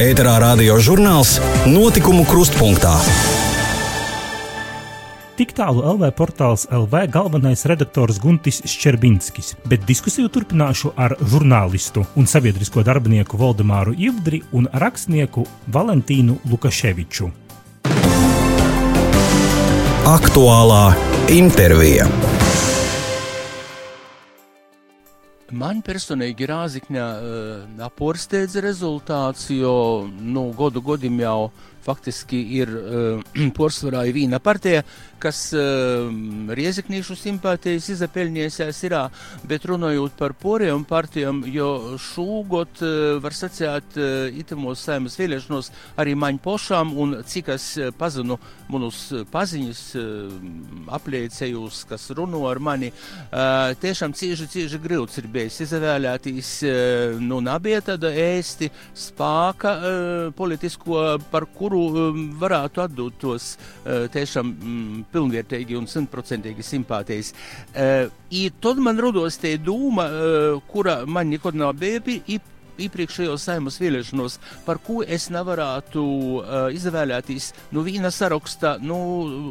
Ēterā 0.00 0.32
radio 0.42 0.80
žurnāls 0.82 1.36
Notikumu 1.70 2.24
krustpunktā. 2.26 2.96
Tik 5.38 5.54
tālu 5.56 5.84
LV 5.94 6.10
portāls 6.18 6.66
LV 6.68 7.04
galvenais 7.14 7.62
redaktors 7.70 8.18
Guntis 8.20 8.58
Ščerbinskis, 8.68 9.54
bet 9.70 9.86
diskusiju 9.88 10.28
turpināšu 10.34 10.90
ar 11.00 11.14
žurnālistu 11.20 12.04
un 12.18 12.28
sabiedrisko 12.28 12.84
darbinieku 12.84 13.38
Valdemāru 13.40 13.94
Ivdri 13.96 14.42
un 14.52 14.66
rakstnieku 14.82 15.46
Valentīnu 15.72 16.40
Lukaševiču. 16.50 17.30
Aktuālā 20.08 20.94
intervija. 21.28 22.06
Man 25.52 25.82
personīgi 25.84 26.46
Rāzikņā 26.48 27.08
uh, 27.20 27.82
apursteidza 27.84 28.62
rezultāts, 28.64 29.50
jo 29.52 30.08
nu, 30.08 30.46
godu 30.56 30.80
godim 30.80 31.20
jau 31.20 31.50
faktiski 31.90 32.40
ir 32.60 32.70
uh, 32.70 33.22
porsvarā 33.58 34.06
ir 34.08 34.16
vīna 34.16 34.40
partija, 34.42 34.84
kas 35.20 35.50
uh, 35.52 36.08
rieziknīšu 36.56 37.16
simpātijas 37.18 37.90
izapelņiesies 37.92 38.82
irā, 38.88 39.02
bet 39.48 39.66
runājot 39.68 40.16
par 40.18 40.34
poriem 40.38 40.84
partijām, 40.88 41.42
jo 41.50 41.98
šūgot 42.00 42.82
uh, 42.84 42.94
var 43.20 43.36
sacēt 43.36 43.98
itamos 44.40 44.80
saimas 44.86 45.16
vēlēšanos 45.18 45.70
arī 46.00 46.14
maņ 46.18 46.38
pošām 46.44 46.92
un 47.00 47.14
cik 47.26 47.50
es 47.54 47.66
pazinu 47.98 48.38
munus 48.70 49.00
paziņas 49.32 49.80
apliecējus, 50.94 51.82
kas 51.90 52.06
runo 52.16 52.44
ar 52.48 52.60
mani, 52.62 52.90
tiešām 53.82 54.14
cīži, 54.16 54.46
cīži 54.52 54.80
grūts 54.82 55.18
ir 55.20 55.26
bijis. 55.32 55.58
Izavēlētīs, 55.66 56.52
nu, 57.22 57.40
nabija 57.44 57.82
tāda 57.90 58.12
ēsti 58.14 58.70
spāka 58.94 59.74
politisko, 60.38 61.02
par 61.32 61.48
kuru 61.56 61.79
um, 61.88 62.22
varētu 62.40 62.84
atdot 62.84 63.18
tos 63.20 63.54
uh, 63.56 64.06
tiešām 64.12 64.52
um, 64.52 65.02
pilnvērtīgi 65.12 65.78
un 65.78 65.88
simtprocentīgi 65.90 66.64
simpātijas. 66.66 67.32
Uh, 67.74 68.08
tad 68.60 68.80
man 68.82 69.00
rodos 69.00 69.40
te 69.40 69.56
dūma, 69.58 70.06
uh, 70.06 70.62
kura 70.70 71.00
man 71.06 71.30
nekad 71.32 71.58
nav 71.58 71.76
bijusi 71.80 72.40
iepriekšējos 72.78 73.46
saimas 73.48 73.78
vēlēšanos, 73.80 74.38
par 74.66 74.80
ko 74.84 75.00
es 75.02 75.28
nevarētu 75.32 76.02
uh, 76.02 76.68
izvēlēties. 76.74 77.50
No 77.74 77.84
viena 77.86 78.12
saraksta, 78.14 78.76
nu, 78.82 78.98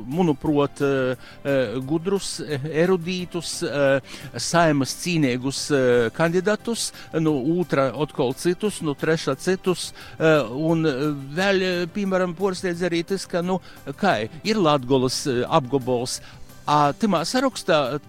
manuprāt, 0.10 0.82
uh, 0.84 1.80
gudrus, 1.90 2.38
erudītus, 2.70 3.60
uh, 3.68 4.00
saimas 4.38 4.96
cīnīgus 5.02 5.64
uh, 5.74 5.82
kandidatus, 6.16 6.90
no 7.20 7.36
otra 7.60 7.90
atkal 7.94 8.36
citus, 8.38 8.82
no 8.86 8.96
trešā 8.98 9.36
citus, 9.40 9.90
uh, 10.18 10.48
un 10.50 10.86
vēl, 11.36 11.66
piemēram, 11.96 12.36
porsteidz 12.38 12.86
arī 12.88 13.04
tas, 13.08 13.28
ka, 13.30 13.44
nu, 13.46 13.60
kā 14.00 14.22
ir 14.44 14.62
Latgolas 14.62 15.24
uh, 15.30 15.44
apgabals, 15.60 16.20
a, 16.70 16.92
timā 17.00 17.24
sarakstā 17.28 18.00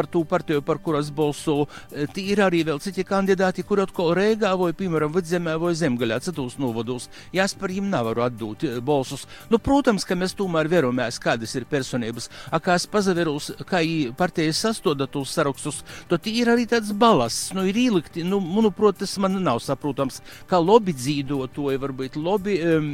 par 0.00 0.08
to 0.08 0.24
partiju, 0.24 0.62
par 0.62 0.78
kuras 0.80 1.10
balso. 1.12 1.66
E, 1.92 2.06
ir 2.22 2.40
arī 2.40 2.62
vēl 2.64 2.80
citi 2.80 3.04
kandidāti, 3.04 3.64
kur 3.66 3.82
atkal 3.84 4.14
Rīgā 4.16 4.54
vai, 4.56 4.70
piemēram, 4.76 5.12
Vidzemē 5.12 5.58
vai 5.60 5.74
Zemgaļā, 5.76 6.20
citos 6.24 6.56
novados. 6.60 7.10
Jās 7.36 7.52
par 7.58 7.72
viņiem 7.72 7.90
nevaru 7.92 8.24
atdot 8.24 8.64
e, 8.64 8.78
balsus. 8.84 9.26
Nu, 9.52 9.60
protams, 9.60 10.06
ka 10.08 10.16
mēs 10.16 10.32
tomēr 10.38 10.70
veromies, 10.72 11.20
kādas 11.20 11.52
ir 11.58 11.66
personības. 11.68 12.30
A 12.48 12.62
kā 12.64 12.78
es 12.80 12.86
pazaverus, 12.88 13.50
kā 13.68 13.82
partijas 14.16 14.62
sastoda 14.64 15.08
tos 15.10 15.34
sarakstus, 15.36 15.82
tad 16.08 16.28
ir 16.30 16.48
arī 16.52 16.64
tāds 16.70 16.94
balasts. 16.96 17.52
Nu, 17.56 17.66
ir 17.68 17.76
ielikti, 17.76 18.24
nu, 18.24 18.40
manuprāt, 18.40 19.02
tas 19.02 19.18
man 19.20 19.36
nav 19.44 19.60
saprotams, 19.64 20.22
kā 20.48 20.62
lobby 20.62 20.96
dzīvotoji, 20.96 21.82
varbūt 21.84 22.16
lobby, 22.20 22.56
um, 22.64 22.90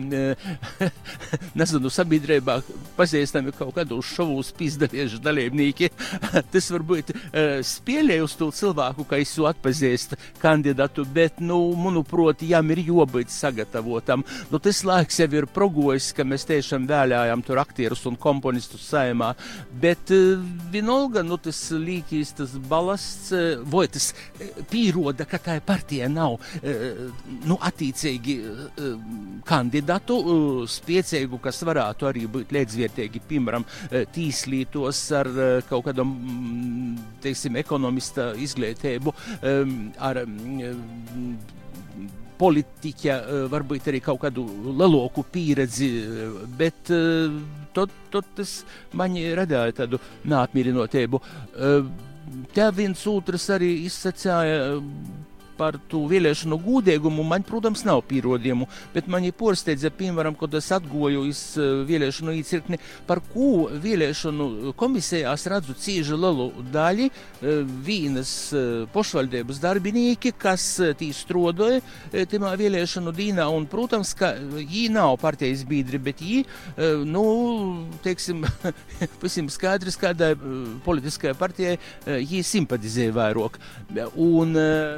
nezinu, 1.61 1.93
sabiedrībā 1.93 2.59
pazīstami 2.99 3.55
kaut 3.55 3.77
kādos 3.79 4.11
šovus 4.17 4.51
pizdaliešu 4.59 5.23
dalībnieki. 5.23 5.93
tas 6.53 6.71
var 6.73 6.85
varbūt 6.97 7.13
uh, 7.13 7.61
spēlēju 7.65 8.27
uz 8.27 8.35
to 8.37 8.49
cilvēku, 8.55 9.05
ka 9.09 9.19
es 9.21 9.35
jau 9.37 9.47
atpazīstu 9.51 10.17
kandidātu, 10.41 11.05
bet, 11.05 11.41
nu, 11.41 11.75
manuprāt, 11.77 12.43
jām 12.43 12.71
ir 12.73 12.83
jābūt 12.87 13.31
sagatavotam. 13.31 14.25
Nu, 14.51 14.59
tas 14.59 14.83
laiks 14.85 15.21
jau 15.21 15.29
ir 15.35 15.47
progojis, 15.47 16.13
ka 16.17 16.25
mēs 16.25 16.47
tiešām 16.49 16.87
vēlējām 16.89 17.45
tur 17.47 17.61
aktierus 17.61 18.07
un 18.07 18.17
komponistus 18.17 18.87
saimā, 18.91 19.35
bet 19.81 20.13
uh, 20.15 20.41
vienalga, 20.73 21.25
nu, 21.27 21.39
tas 21.39 21.61
līkīs, 21.73 22.35
tas 22.41 22.57
balasts, 22.57 23.33
uh, 23.35 23.63
vai 23.67 23.87
tas 23.93 24.13
pīroda, 24.71 25.27
ka 25.29 25.41
tā 25.43 25.59
partija 25.65 26.09
nav, 26.13 26.39
uh, 26.39 27.21
nu, 27.47 27.59
attiecīgi 27.61 28.39
uh, 28.41 28.97
kandidātu 29.47 30.19
uh, 30.21 30.65
spiecīgu, 30.71 31.41
kas 31.43 31.63
varētu 31.67 32.11
arī 32.11 32.27
būt 32.31 32.55
līdzvērtīgi, 32.57 33.25
piemēram, 33.27 33.65
tīslītos 34.15 35.01
ar 35.17 35.31
uh, 35.31 35.45
kaut 35.69 35.87
kādam 35.89 36.13
teiksim, 37.25 37.57
ekonomista 37.61 38.33
izglītību, 38.47 39.15
ar 39.99 40.25
politiķa, 42.39 43.15
eh, 43.15 43.45
varbūt 43.53 43.91
arī 43.91 44.01
kaut 44.05 44.21
kādu 44.25 44.45
lielāku 44.77 45.25
pieredzi, 45.33 45.91
bet 46.59 46.93
eh, 46.95 47.39
tad, 47.77 47.95
tad 48.13 48.29
tas 48.37 48.59
man 48.97 49.17
radīja 49.41 49.81
tādu 49.85 50.03
neapmierinotību. 50.29 51.23
Eh, 51.57 51.81
Te 52.27 52.65
viens 52.75 52.99
otrs 53.07 53.45
arī 53.55 53.69
izsacīja 53.87 54.81
par 55.59 55.79
to 55.91 56.05
vēlēšanu 56.11 56.59
gudrīgumu 56.63 57.25
man, 57.27 57.45
protams, 57.47 57.85
nav 57.87 58.03
pierādījumu, 58.11 58.69
bet 58.95 59.09
man 59.11 59.25
ir 59.27 59.35
porsteidza, 59.37 59.91
piemēram, 59.95 60.37
kad 60.39 60.55
es 60.59 60.71
atgoju 60.75 61.25
iz 61.31 61.43
eh, 61.61 61.83
vēlēšanu 61.89 62.35
īcirkni, 62.41 62.81
par 63.09 63.23
ko 63.33 63.69
vēlēšanu 63.83 64.75
komisijās 64.79 65.47
redzu 65.51 65.77
cīži 65.81 66.19
lielu 66.19 66.49
daļu 66.75 67.09
eh, 67.09 67.63
vīnas 67.87 68.35
eh, 68.53 68.67
pošvaldības 68.93 69.61
darbinieki, 69.63 70.35
kas 70.37 70.69
tī 70.99 71.11
strodoja 71.17 71.81
timā 72.31 72.53
vēlēšanu 72.59 73.13
dīnā, 73.17 73.47
un, 73.53 73.67
protams, 73.71 74.13
ka 74.17 74.35
jī 74.61 74.87
nav 74.93 75.17
partijas 75.23 75.65
biedri, 75.69 75.99
bet 76.03 76.21
jī, 76.23 76.43
nu, 77.07 77.25
teiksim, 78.05 78.45
pasim 79.23 79.49
skaidrs, 79.53 79.97
kādai 80.01 80.33
politiskajai 80.85 81.37
partijai 81.39 81.77
jī 82.27 82.43
simpatizē 82.47 83.09
vairāk. 83.17 83.59
Un, 84.15 84.57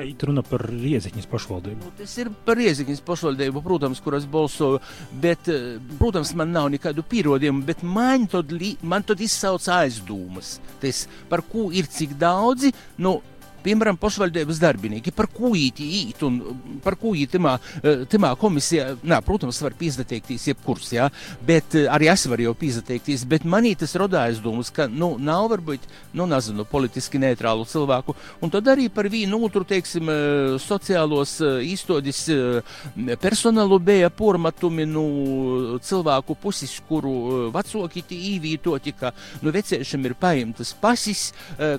It 0.08 0.22
runa 0.26 0.42
par 0.50 0.64
Rieziņas 0.68 1.28
pašvaldību. 1.30 1.84
Nu, 1.84 1.94
tas 1.98 2.14
ir 2.20 2.30
par 2.46 2.58
Rieziņas 2.60 3.02
pašvaldību, 3.06 3.62
protams, 3.64 4.02
kuras 4.04 4.26
balsoju, 4.28 4.80
bet, 5.22 5.48
eh, 5.48 5.78
protams, 6.00 6.34
man 6.34 6.52
nav 6.52 6.70
nekādu 6.74 7.04
pierādījumu, 7.04 7.64
bet 7.64 7.82
man 7.82 8.26
tad, 8.26 8.52
man 8.82 9.02
tad 9.02 9.20
izsauc 9.20 9.68
aizdomas. 9.68 10.58
Tas, 10.80 11.06
par 11.28 11.42
ko 11.42 11.70
ir 11.72 11.86
cik 11.86 12.18
daudzi, 12.18 12.72
nu, 12.98 13.20
piemēram, 13.68 13.98
pašvaldības 14.00 14.60
darbinieki, 14.62 15.12
par 15.16 15.28
ko 15.32 15.52
īti 15.58 15.86
īt 16.00 16.22
un 16.26 16.38
par 16.84 16.96
ko 17.00 17.12
īt 17.18 17.34
timā, 17.34 17.56
eh, 17.82 18.04
timā 18.10 18.32
komisijā, 18.40 18.94
nā, 19.06 19.20
protams, 19.24 19.60
var 19.64 19.76
pīzdateikties 19.78 20.48
jebkurs, 20.50 20.92
jā, 20.94 21.08
bet 21.46 21.76
eh, 21.78 21.88
arī 21.92 22.10
es 22.12 22.26
varu 22.30 22.48
jau 22.48 22.54
pīzdateikties, 22.58 23.26
bet 23.28 23.46
manī 23.48 23.74
tas 23.78 23.94
rodā 23.98 24.24
aizdomas, 24.28 24.70
ka, 24.74 24.88
nu, 24.88 25.16
nav 25.20 25.50
varbūt, 25.52 25.88
nu, 26.18 26.26
nezinu, 26.30 26.66
politiski 26.68 27.20
neitrālu 27.20 27.66
cilvēku, 27.68 28.16
un 28.42 28.54
tad 28.54 28.70
arī 28.72 28.88
par 28.92 29.10
vīnu 29.12 29.42
otru, 29.48 29.64
teiksim, 29.68 30.08
eh, 30.12 30.56
sociālos 30.62 31.38
īstodis 31.64 32.24
personālu 33.20 33.78
bija 33.82 34.10
pormatumi, 34.10 34.86
nu, 34.88 35.04
cilvēku 35.84 36.36
pusis, 36.40 36.78
kuru 36.88 37.50
vecāki 37.54 38.04
īvītoti, 38.08 38.94
ka, 38.98 39.12
nu, 39.42 39.52
veciešiem 39.54 40.08
ir 40.08 40.16
paimtas 40.18 40.72
pasis, 40.78 41.28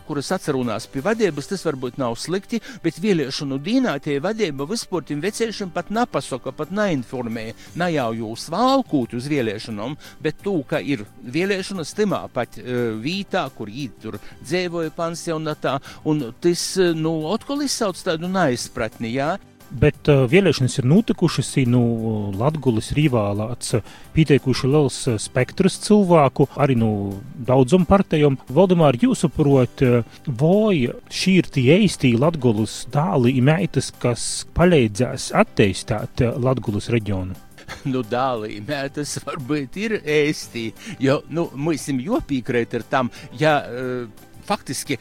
kuras 0.07 0.29
atcerunās 0.35 0.87
pie 0.91 1.01
vadības, 1.03 1.49
tas 1.49 1.63
varbūt 1.79 1.99
nav 1.99 2.17
slikti, 2.19 2.59
bet 2.83 2.99
vēlēšanu 2.99 3.59
dienā 3.63 3.95
tie 4.03 4.19
vadība 4.19 4.67
vispār 4.67 5.05
tiem 5.07 5.21
veciešiem 5.23 5.71
pat 5.71 5.89
nepasaka, 5.89 6.51
pat 6.51 6.71
neinformē. 6.71 7.53
Ne 7.79 7.89
jau 7.93 8.11
jūs 8.13 8.49
valkūt 8.51 9.15
uz 9.15 9.29
vēlēšanām, 9.31 9.95
bet 10.21 10.43
to, 10.43 10.59
ka 10.67 10.81
ir 10.81 11.05
vēlēšanas 11.23 11.95
timā 11.95 12.25
pat 12.33 12.59
uh, 12.59 12.99
vītā, 12.99 13.47
kur 13.55 13.69
īt 13.71 14.01
tur 14.03 14.19
dzīvoja 14.43 14.91
pansionatā, 14.95 15.79
un 16.05 16.33
tas, 16.41 16.75
nu, 16.95 17.31
atkal 17.33 17.63
izsauc 17.63 17.99
tādu 18.03 18.29
neizpratni, 18.31 19.15
jā. 19.15 19.37
Bet 19.69 20.09
uh, 20.09 20.23
vēlēšanas 20.29 20.79
ir 20.81 20.87
notikušas, 20.89 21.51
nu, 21.69 21.81
Latvijas 22.39 22.91
rivālāts, 22.97 23.75
pieteikuši 24.15 24.69
liels 24.69 24.97
spektrs 25.21 25.77
cilvēku, 25.85 26.47
arī 26.57 26.77
nu, 26.79 26.91
daudzam 27.35 27.85
partijām. 27.89 28.39
Valdemār, 28.49 28.97
jūs 29.01 29.25
saprot, 29.25 29.83
vai 30.25 30.89
šī 31.13 31.35
ir 31.41 31.51
tie 31.53 31.77
īstī 31.85 32.15
Latvijas 32.17 32.81
dāli 32.93 33.37
meitas, 33.45 33.91
kas 34.01 34.25
palīdzēs 34.57 35.29
attīstīt 35.37 36.25
Latvijas 36.41 36.89
reģionu? 36.93 37.37
nu, 37.93 38.01
dālīmē, 38.05 38.81
tas 38.95 39.17
varbūt 39.25 39.77
ir 39.81 39.97
ēstī, 39.99 40.69
jo, 41.03 41.19
nu, 41.33 41.47
mēs 41.53 41.85
esam 41.85 42.01
jopīkrēt 42.03 42.75
ar 42.79 42.85
tam, 42.89 43.13
ja 43.39 43.59
uh, 43.65 44.27
faktiski, 44.47 44.99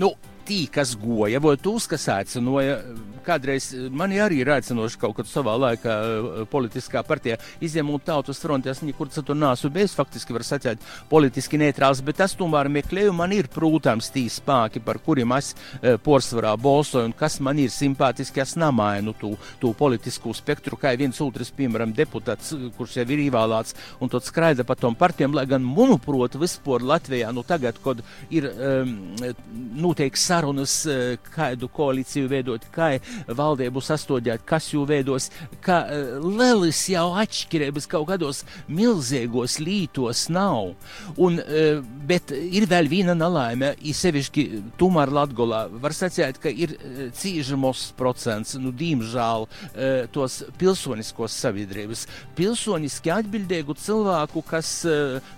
nu, 0.00 0.12
tī, 0.46 0.64
kas 0.72 0.94
goja, 1.00 1.40
vai 1.42 1.56
tūs, 1.60 1.86
kas 1.90 2.06
aicinoja, 2.12 2.78
kādreiz 3.24 3.70
mani 3.94 4.20
arī 4.22 4.42
ir 4.42 4.50
aicinoši 4.54 5.00
kaut 5.00 5.16
kad 5.18 5.28
savā 5.28 5.54
laikā 5.60 5.94
eh, 5.94 6.42
politiskā 6.50 7.02
partijā. 7.06 7.38
Izņemot 7.64 8.04
tautas 8.06 8.40
fronti, 8.42 8.70
es 8.72 8.82
nekur 8.84 9.10
citur 9.14 9.38
nāsu 9.38 9.70
bez, 9.72 9.94
faktiski 9.96 10.36
var 10.36 10.44
sacēt 10.46 10.82
politiski 11.10 11.58
neitrāls, 11.60 12.02
bet 12.04 12.20
es 12.24 12.36
tomēr 12.38 12.70
meklēju, 12.72 13.14
man 13.16 13.32
ir, 13.36 13.48
protams, 13.52 14.10
tī 14.14 14.26
spāki, 14.32 14.82
par 14.84 15.00
kuriem 15.04 15.32
es 15.38 15.52
e, 15.54 15.96
porsvarā 16.04 16.54
balsoju, 16.60 17.10
un 17.10 17.16
kas 17.16 17.38
man 17.44 17.60
ir 17.62 17.72
simpātiski, 17.72 18.42
es 18.44 18.54
namainu 18.60 19.14
tū, 19.20 19.32
tū 19.62 19.72
politisku 19.78 20.34
spektru, 20.36 20.78
kā 20.80 20.94
viens 20.98 21.20
otrs, 21.24 21.52
piemēram, 21.56 21.94
deputāts, 21.96 22.52
kurš 22.76 22.98
jau 23.00 23.06
ir 23.08 23.24
ievēlēts, 23.26 23.76
un 24.04 24.12
tad 24.12 24.26
skraida 24.26 24.66
pa 24.66 24.76
tom 24.78 24.96
partijām, 24.98 25.34
lai 25.36 25.46
gan, 25.50 25.64
manuprāt, 25.64 26.36
vispār 26.40 26.84
Latvijā, 26.84 27.32
nu 27.34 27.44
tagad, 27.46 27.78
kad 27.84 28.02
ir 28.34 28.50
um, 28.52 28.94
noteikti 29.84 30.20
sarunas, 30.34 30.74
kādu 31.34 31.68
koalīciju 31.72 32.28
veidot, 32.30 32.66
kā 32.74 32.94
valdību 33.28 33.82
sastādīt, 33.84 34.42
kas 34.48 34.68
jau 34.72 34.84
veidos, 34.88 35.30
ka 35.64 35.82
lielas 36.22 36.80
jau 36.90 37.06
atšķirības 37.22 37.88
kaut 37.90 38.08
kādos 38.10 38.42
milzīgos 38.68 39.58
lītos 39.62 40.26
nav. 40.34 40.74
Un, 41.20 41.38
bet 42.08 42.32
ir 42.34 42.66
vēl 42.70 42.90
viena 42.90 43.14
nelaime, 43.16 43.74
īsevišķi 43.84 44.46
tomēr 44.80 45.12
Latgolā 45.14 45.64
var 45.82 45.94
sacīt, 45.96 46.40
ka 46.42 46.50
ir 46.50 46.74
cīžamos 47.16 47.86
procents, 47.98 48.56
nu, 48.60 48.72
diemžēl, 48.74 49.46
tos 50.14 50.40
pilsoniskos 50.60 51.36
sabiedrības, 51.44 52.06
pilsoniski 52.38 53.12
atbildīgu 53.14 53.76
cilvēku, 53.78 54.44
kas, 54.48 54.74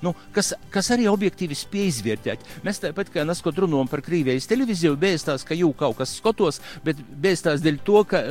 nu, 0.05 0.15
kas, 0.35 0.55
kas 0.73 0.91
arī 0.95 1.09
objektīvi 1.11 1.57
spēj 1.59 1.91
izvērtēt. 1.93 2.47
Mēs 2.67 2.83
tāpat 2.83 3.13
kā 3.15 3.27
neskot 3.27 3.59
runājam 3.65 3.91
par 3.91 4.03
Krīvijas 4.07 4.49
televīziju, 4.51 4.86
bēstās, 4.95 5.45
ka 5.47 5.57
jau 5.59 5.73
kaut 5.77 5.99
kas 6.01 6.15
skatos, 6.21 6.61
bet 6.85 7.01
bēstās 7.23 7.65
dēļ 7.65 7.81
to, 7.87 8.03
ka, 8.09 8.23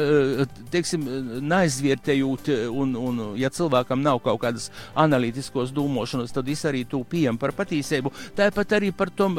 teiksim, 0.73 1.05
neaizvērtējot, 1.45 2.51
un, 2.71 2.95
un 2.99 3.21
ja 3.39 3.51
cilvēkam 3.53 4.03
nav 4.05 4.21
kaut 4.25 4.41
kādas 4.45 4.69
analītiskos 4.95 5.73
domāšanas, 5.75 6.33
tad 6.35 6.49
es 6.51 6.63
arī 6.67 6.85
to 6.89 7.01
pieņemu 7.09 7.41
par 7.41 7.55
patīsību. 7.57 8.13
Tāpat 8.37 8.77
arī 8.77 8.91
par 8.95 9.11
tom, 9.11 9.37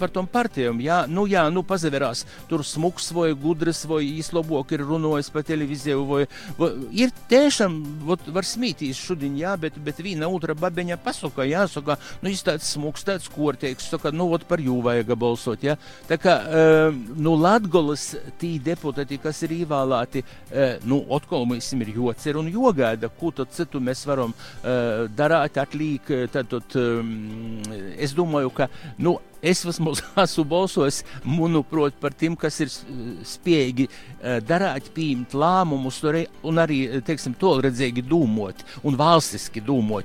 par 0.00 0.12
tom 0.14 0.28
partijām. 0.30 0.80
Jā, 0.82 1.02
nu 1.10 1.26
jā, 1.30 1.44
nu 1.52 1.64
pazaverās, 1.66 2.24
tur 2.50 2.64
smuks 2.66 3.10
vai 3.16 3.30
gudrs 3.38 3.84
vai 3.88 4.02
īslobok 4.06 4.74
ir 4.74 4.86
runājis 4.86 5.30
pa 5.32 5.44
televīziju, 5.46 6.04
vai, 6.08 6.22
vai 6.58 6.70
ir 7.04 7.12
tiešām, 7.30 7.78
var 8.06 8.46
smītīs 8.46 9.00
šodien, 9.00 9.36
jā, 9.40 9.54
bet, 9.60 9.78
bet 9.82 10.00
viena 10.04 10.30
otra 10.30 10.56
babeņa 10.58 10.98
pasaka, 11.02 11.46
jāsaka, 11.48 11.98
nu, 12.20 12.30
viņš 12.30 12.44
tāds 12.48 12.72
smuks, 12.76 13.06
tāds 13.06 13.28
korteiks, 13.32 13.90
saka, 13.92 14.12
nu, 14.14 14.28
ot 14.34 14.46
par 14.48 14.62
jū 14.62 14.78
vajag 14.84 15.14
balsot, 15.18 15.64
jā. 15.66 15.76
Tā 16.08 16.18
kā, 16.22 16.36
uh, 16.46 17.00
nu, 17.18 17.34
Latgolas 17.40 18.12
tī 18.40 18.54
deputāti, 18.62 19.18
kas 19.22 19.42
ir 19.46 19.56
īvālāti, 19.62 20.22
uh, 20.22 20.76
nu, 20.88 21.02
otkal 21.12 21.46
mums 21.48 21.72
ir 21.76 21.92
jocer 21.96 22.38
un 22.40 22.50
jogaida, 22.52 23.10
ko 23.18 23.32
tad 23.34 23.52
citu 23.54 23.82
mēs 23.82 24.04
varam 24.08 24.32
uh, 24.34 25.08
darāt, 25.16 25.58
atlīk, 25.62 26.10
tad, 26.32 26.50
tad 26.52 26.78
um, 26.80 27.60
es 27.98 28.14
domāju, 28.16 28.52
ka, 28.56 28.70
nu, 29.02 29.18
es 29.42 29.64
vismaz 29.66 30.02
esmu 30.22 30.44
balsojis, 30.54 31.02
manuprāt, 31.26 31.96
par 32.00 32.14
tiem, 32.14 32.36
kas 32.38 32.60
ir 32.62 32.70
spējīgi 32.70 33.88
uh, 33.88 34.38
darīt, 34.46 34.92
pieņemt 34.94 35.36
lēmumus 35.42 36.00
un 36.48 36.62
arī, 36.62 36.80
teiksim, 37.06 37.36
tolredzīgi 37.38 38.06
dūmot 38.06 38.64
un 38.86 38.98
valstiski. 38.98 39.62
Uh, 39.62 40.02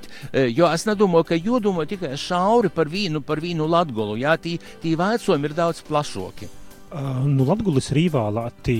jo 0.50 0.68
es 0.68 0.86
nedomāju, 0.88 1.30
ka 1.30 1.38
jodomā 1.38 1.86
tikai 1.88 2.14
šauri 2.18 2.70
par 2.74 2.90
vīnu, 2.90 3.22
par 3.24 3.42
vīnu 3.42 3.66
latgolu, 3.68 4.18
jā, 4.20 4.36
tī, 4.40 4.58
tī 4.82 4.96
vecojumi 4.98 5.50
ir 5.50 5.58
daudz 5.58 5.82
plašāki. 5.86 6.50
Uh, 6.88 7.18
nu, 7.28 7.44
Latvijas 7.44 7.90
ir 7.92 7.98
ievēlēti 8.06 8.74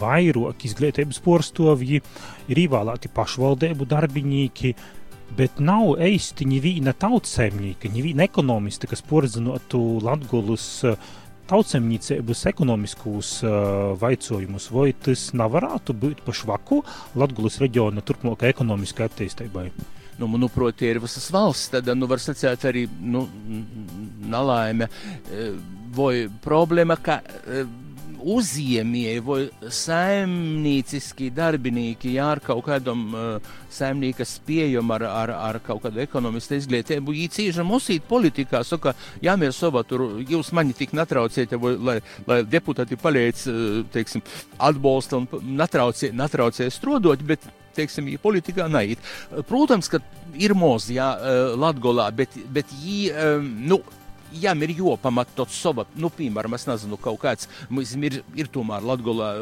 vairāk 0.00 0.64
izglītības 0.64 1.18
porstovji, 1.20 2.00
ir 2.48 2.60
ievēlēti 2.62 3.10
pašvaldību 3.12 3.84
darbinieki, 3.90 4.72
bet 5.38 5.60
nav 5.62 5.96
īsti 6.02 6.46
neviena 6.48 6.94
tautsēmnieka, 6.96 7.90
neviena 7.94 8.26
ekonomista, 8.28 8.88
kas 8.90 9.04
poredzinātu 9.06 9.82
Latvijas 10.04 10.84
tautsemniecības 11.50 12.46
ekonomiskos 12.48 13.34
uh, 13.44 13.58
vaicojumus, 14.00 14.70
vai 14.72 14.92
tas 14.96 15.26
nevarētu 15.36 15.92
būt 16.00 16.22
pašvaku 16.24 16.80
Latvijas 17.20 17.60
reģiona 17.60 18.04
turpmākai 18.04 18.54
ekonomiskai 18.54 19.10
attīstībai? 19.10 19.68
nu, 20.18 20.28
manuprāt, 20.30 20.82
ir 20.86 21.00
visas 21.02 21.26
valsts, 21.34 21.72
tad, 21.74 21.88
nu, 21.98 22.06
var 22.10 22.22
sacīt 22.22 22.66
arī, 22.68 22.84
nu, 23.02 23.24
nalaime 24.30 24.88
vai 25.94 26.26
problēma, 26.44 26.96
ka 27.02 27.20
vai 29.24 29.40
saimnieciski 29.68 31.30
darbinieki, 31.34 32.14
ja 32.16 32.30
ar 32.32 32.40
kaut 32.44 32.64
kādam 32.66 33.02
uh, 33.12 33.48
saimnieka 33.72 34.26
spējam, 34.28 34.90
ar, 34.96 35.04
ar, 35.08 35.32
ar 35.50 35.58
kaut 35.64 35.82
kādu 35.84 36.02
ekonomistu 36.04 36.56
izglītību, 36.58 37.12
viņi 37.14 37.32
cīžam 37.36 37.72
uzsīt 37.76 38.06
politikā, 38.08 38.62
saka, 38.66 38.94
jā, 39.24 39.36
mēs 39.40 39.60
savā 39.60 39.84
tur, 39.88 40.06
jūs 40.28 40.52
mani 40.56 40.76
tik 40.76 40.94
natrauciet, 40.96 41.52
vai, 41.60 41.74
lai, 41.76 41.98
lai 42.30 42.40
deputāti 42.48 42.98
paliec, 43.00 43.44
teiksim, 43.94 44.24
atbalsta 44.58 45.20
un 45.20 45.28
natraucie, 45.58 46.12
natraucie 46.14 46.70
strodot, 46.72 47.22
bet 47.26 47.44
teiksim, 47.74 48.08
ja 48.12 48.20
politikā 48.22 48.68
neiet. 48.70 49.02
Protams, 49.48 49.90
ka 49.90 50.00
ir 50.38 50.54
mūzi, 50.56 50.96
jā, 51.00 51.10
Latgolā, 51.58 52.08
bet, 52.14 52.38
bet 52.54 52.70
jī, 52.80 53.08
nu, 53.66 53.80
jām 54.42 54.62
ir 54.66 54.74
jopamatot 54.78 55.52
sava, 55.54 55.86
nu, 55.96 56.10
piemēram, 56.12 56.56
es 56.58 56.66
nezinu, 56.68 56.98
kaut 57.00 57.20
kāds, 57.22 57.48
mums 57.70 57.94
ir, 57.96 58.20
ir 58.38 58.50
tomēr 58.52 58.84
Latgolā 58.84 59.34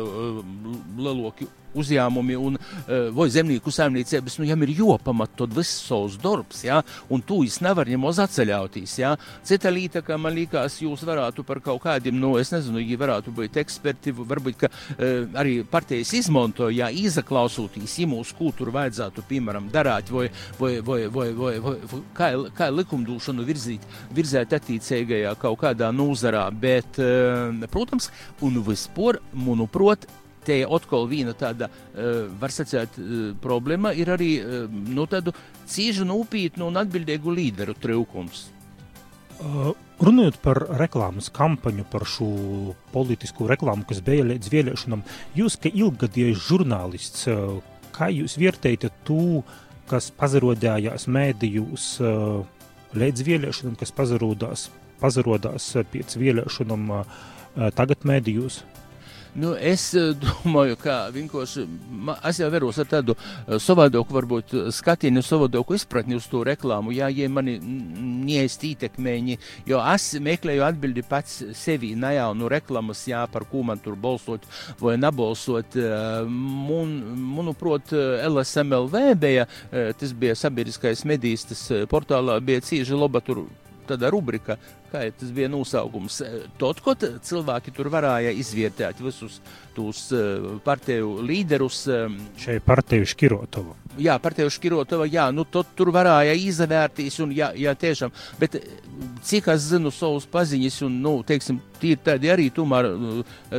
leloki 0.98 1.48
uzņēmumi 1.78 2.36
un 2.38 2.58
uh, 2.58 3.22
zemnieku 3.32 3.72
saimniecības, 3.72 4.38
nu, 4.40 4.46
jām 4.48 4.64
ir 4.66 4.74
jopamatot 4.82 5.52
viss 5.56 5.82
savs 5.86 6.18
darbs, 6.22 6.64
jā, 6.66 6.80
un 7.12 7.22
tu 7.24 7.42
es 7.46 7.58
nevar 7.64 7.88
ņemos 7.88 8.20
atceļauties, 8.22 8.96
jā. 9.02 9.14
Cita 9.46 9.72
līta, 9.72 10.02
ka 10.04 10.18
man 10.20 10.34
likās, 10.36 10.78
jūs 10.82 11.04
varētu 11.06 11.44
par 11.48 11.62
kaut 11.64 11.82
kādiem, 11.86 12.18
nu, 12.20 12.34
es 12.40 12.52
nezinu, 12.54 12.82
ja 12.82 12.98
varētu 13.00 13.34
būt 13.36 13.58
eksperti, 13.62 14.14
varbūt, 14.18 14.58
ka 14.62 14.70
uh, 14.70 15.26
arī 15.40 15.58
partijas 15.68 16.14
izmanto, 16.18 16.68
jā, 16.72 16.90
izaklausūtīs, 17.02 17.98
ja 18.02 18.10
mūsu 18.10 18.36
kultūru 18.38 18.74
vajadzētu, 18.76 19.26
piemēram, 19.30 19.70
darāt, 19.72 20.12
vai, 20.12 20.28
vai, 20.60 20.74
vai, 20.84 21.00
vai, 21.12 21.28
vai, 21.38 21.54
vai 21.64 21.76
kā, 22.16 22.32
kā 22.56 22.70
likumdošanu 22.72 23.46
virzīt, 23.48 23.86
virzēt 24.14 24.56
attīcīgajā 24.58 25.36
kaut 25.42 25.60
kādā 25.64 25.92
nozarā, 25.94 26.46
bet, 26.52 27.00
uh, 27.02 27.68
protams, 27.72 28.10
un 28.44 28.60
vispār, 28.66 29.20
manuprāt, 29.32 30.06
te 30.46 30.62
atkal 30.66 31.06
viena 31.10 31.34
tāda, 31.38 31.68
uh, 31.68 32.24
var 32.40 32.54
sacīt, 32.54 32.98
uh, 32.98 33.28
problēma 33.42 33.94
ir 33.98 34.12
arī 34.14 34.32
uh, 34.40 34.66
nu, 34.70 35.06
tādu 35.10 35.34
ciežu, 35.68 36.06
nopietnu 36.08 36.68
un 36.70 36.80
atbildīgu 36.82 37.38
līderu 37.38 37.76
trūkums. 37.78 38.48
Runājot 40.02 40.36
par 40.42 40.58
reklāmas 40.78 41.26
kampaņu, 41.34 41.82
par 41.90 42.04
šo 42.06 42.28
politisku 42.92 43.48
reklāmu, 43.50 43.82
kas 43.88 44.02
bija 44.04 44.26
līdz 44.28 44.50
vēlēšanām, 44.52 45.02
jūs, 45.38 45.56
kā 45.62 45.72
ilgadējs 45.72 46.44
žurnālists, 46.46 47.26
kā 47.96 48.10
jūs 48.12 48.36
vērtējat 48.38 49.00
to, 49.08 49.40
kas 49.90 50.12
pazarodējās 50.14 51.08
mēdījos 51.10 51.88
līdz 53.02 53.26
vēlēšanām, 53.26 53.74
kas 53.80 53.94
pazarodās, 53.96 54.68
pazarodās 55.02 55.72
pēc 55.90 56.14
vēlēšanām 56.22 56.86
tagad 57.78 58.06
mēdījos? 58.06 58.62
Nu, 59.34 59.54
es 59.56 59.94
eh, 59.96 60.10
domāju, 60.24 60.76
ka 60.80 61.06
vienkārši 61.12 61.64
es 62.28 62.40
jau 62.42 62.48
veros 62.52 62.78
ar 62.82 62.88
tādu 62.90 63.14
eh, 63.16 63.56
savādāku, 63.62 64.12
varbūt 64.12 64.54
eh, 64.58 64.66
skatienu, 64.74 65.22
savādāku 65.24 65.76
izpratni 65.78 66.18
uz 66.18 66.26
to 66.28 66.42
reklāmu, 66.44 66.92
jā, 66.92 67.08
ja 67.16 67.28
mani 67.32 67.56
niest 67.62 68.64
ietekmēņi, 68.68 69.38
jo 69.70 69.80
es 69.94 70.10
meklēju 70.20 70.66
atbildi 70.66 71.04
pats 71.08 71.40
sevi, 71.56 71.94
ne 71.96 72.12
jau 72.18 72.28
no 72.36 72.50
reklāmas, 72.52 73.06
jā, 73.08 73.22
par 73.32 73.46
ko 73.48 73.64
man 73.64 73.80
tur 73.80 73.96
balsot 73.96 74.44
vai 74.82 74.98
nebalsot. 75.00 75.78
Mun, 76.28 76.92
manuprāt, 77.32 77.92
LSMLV 78.28 79.02
bija, 79.18 79.46
tas 79.70 80.12
bija 80.16 80.36
sabiedriskais 80.38 81.04
medijas, 81.08 81.46
portālā 81.90 82.38
bija 82.44 82.62
cīži 82.64 82.98
laba 82.98 83.22
tur 83.24 83.44
tāda 83.88 84.10
rubrika, 84.12 84.58
kā 84.92 85.04
tas 85.16 85.32
bija 85.34 85.50
nosaukums. 85.52 86.20
Tot, 86.60 86.80
ko 86.84 86.94
cilvēki 87.00 87.74
tur 87.76 87.90
varēja 87.92 88.34
izvērtēt 88.42 89.00
visus 89.02 89.40
tos 89.76 90.04
uh, 90.14 90.58
partiju 90.64 91.18
līderus. 91.24 91.84
Um, 91.90 92.18
Šai 92.40 92.58
partiju 92.64 93.08
škirotovu. 93.08 93.76
Jā, 94.00 94.16
partiju 94.22 94.48
škirotova, 94.52 95.04
jā, 95.10 95.26
nu 95.34 95.44
to, 95.44 95.60
tur 95.76 95.90
varēja 95.92 96.32
izvērtīs 96.38 97.18
un 97.20 97.34
jā, 97.36 97.50
jā, 97.58 97.74
tiešām, 97.76 98.12
bet 98.40 98.56
cik 99.26 99.50
es 99.52 99.68
zinu 99.68 99.92
savus 99.92 100.24
paziņas 100.32 100.78
un, 100.86 100.96
nu, 101.04 101.12
teiksim, 101.26 101.58
tie 101.82 101.92
ir 101.96 102.00
tādi 102.04 102.30
arī 102.32 102.46
tomēr 102.54 102.88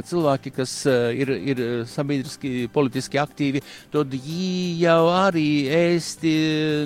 cilvēki, 0.08 0.54
kas 0.56 0.74
ir, 0.88 1.32
ir 1.54 1.62
sabiedriski, 1.90 2.68
politiski 2.74 3.20
aktīvi, 3.22 3.62
tad 3.94 4.14
viņi 4.14 4.80
jau 4.82 5.02
arī 5.14 5.48
ēsti, 5.78 6.34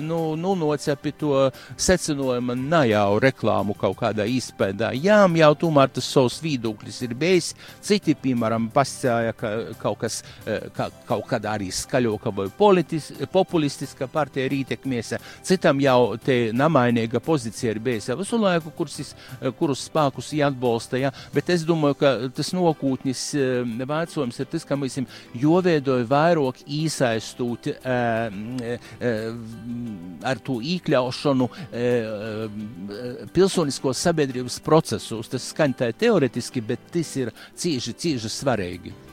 nu, 0.06 0.20
nu 0.40 0.54
nocepi 0.58 1.14
to 1.18 1.32
secinājumu, 1.78 2.56
ne 2.58 2.82
jau 2.90 3.18
reklāmu 3.22 3.76
kaut 3.78 3.98
kādā 4.02 4.26
izpēdā. 4.28 4.92
Jā, 4.98 5.22
jau 5.40 5.52
tomēr 5.64 5.92
tas 5.94 6.08
savs 6.08 6.40
viedoklis 6.44 7.00
ir 7.06 7.14
bijis, 7.18 7.54
citi, 7.84 8.16
piemēram, 8.18 8.68
pascēja, 8.74 9.34
ka 9.38 9.54
kaut 9.80 10.02
kas, 10.04 10.20
ka, 10.76 10.90
kaut 11.08 11.26
kādā 11.30 11.56
arī 11.56 11.70
skaļoka 11.74 12.34
vai 12.34 12.48
politis, 12.58 13.12
populistiska 13.38 14.10
partija 14.10 14.44
ir 14.48 14.58
ietekmies, 14.60 15.14
citam 15.46 15.80
jau 15.82 16.16
te 16.20 16.50
namainīga 16.56 17.22
pozīcija 17.24 17.72
ir 17.72 17.82
bijusi 17.82 18.16
visu 18.18 18.38
laiku 18.42 18.72
kurus, 18.76 19.14
kurus 19.58 19.86
spēkus 19.88 20.32
jāatbalsta. 20.36 20.98
Ja? 21.00 21.12
Bet 21.34 21.50
es 21.54 21.64
domāju, 21.68 21.98
ka 22.00 22.12
tas 22.34 22.52
nokūtnis 22.56 23.22
vecojums 23.78 24.40
ir 24.42 24.50
tas, 24.50 24.66
ka 24.66 24.78
mēs 24.78 24.98
joveidoju 25.38 26.08
vairāk 26.10 26.62
īsaistūt 26.66 27.70
ar 30.28 30.42
to 30.44 30.58
iekļaušanu 30.74 31.50
pilsonisko 33.34 33.94
sabiedrības 33.94 34.60
procesos. 34.66 35.30
Tas 35.30 35.50
skan 35.52 35.76
tā 35.78 35.92
teoretiski, 35.96 36.64
bet 36.64 36.90
tas 36.94 37.14
ir 37.20 37.32
cieši, 37.58 37.94
cieši 37.98 38.34
svarīgi. 38.40 39.07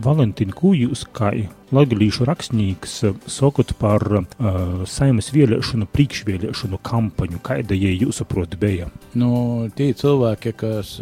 Valentīna, 0.00 0.54
kā 1.12 1.32
Latvijas 1.72 2.20
rakstnieks 2.28 2.98
sakot 3.32 3.72
par 3.80 4.02
uh, 4.18 4.82
saimnes 4.88 5.30
vēlēšanu, 5.32 5.86
priekšvēlēšanu 5.92 6.80
kampaņu, 6.84 7.40
kāda 7.44 7.76
ja 7.76 7.92
jūs 7.92 8.20
saprotat 8.20 8.58
bija? 8.60 8.88
Nu, 9.16 9.68
tie 9.76 9.92
cilvēki, 9.96 10.52
kas 10.56 10.98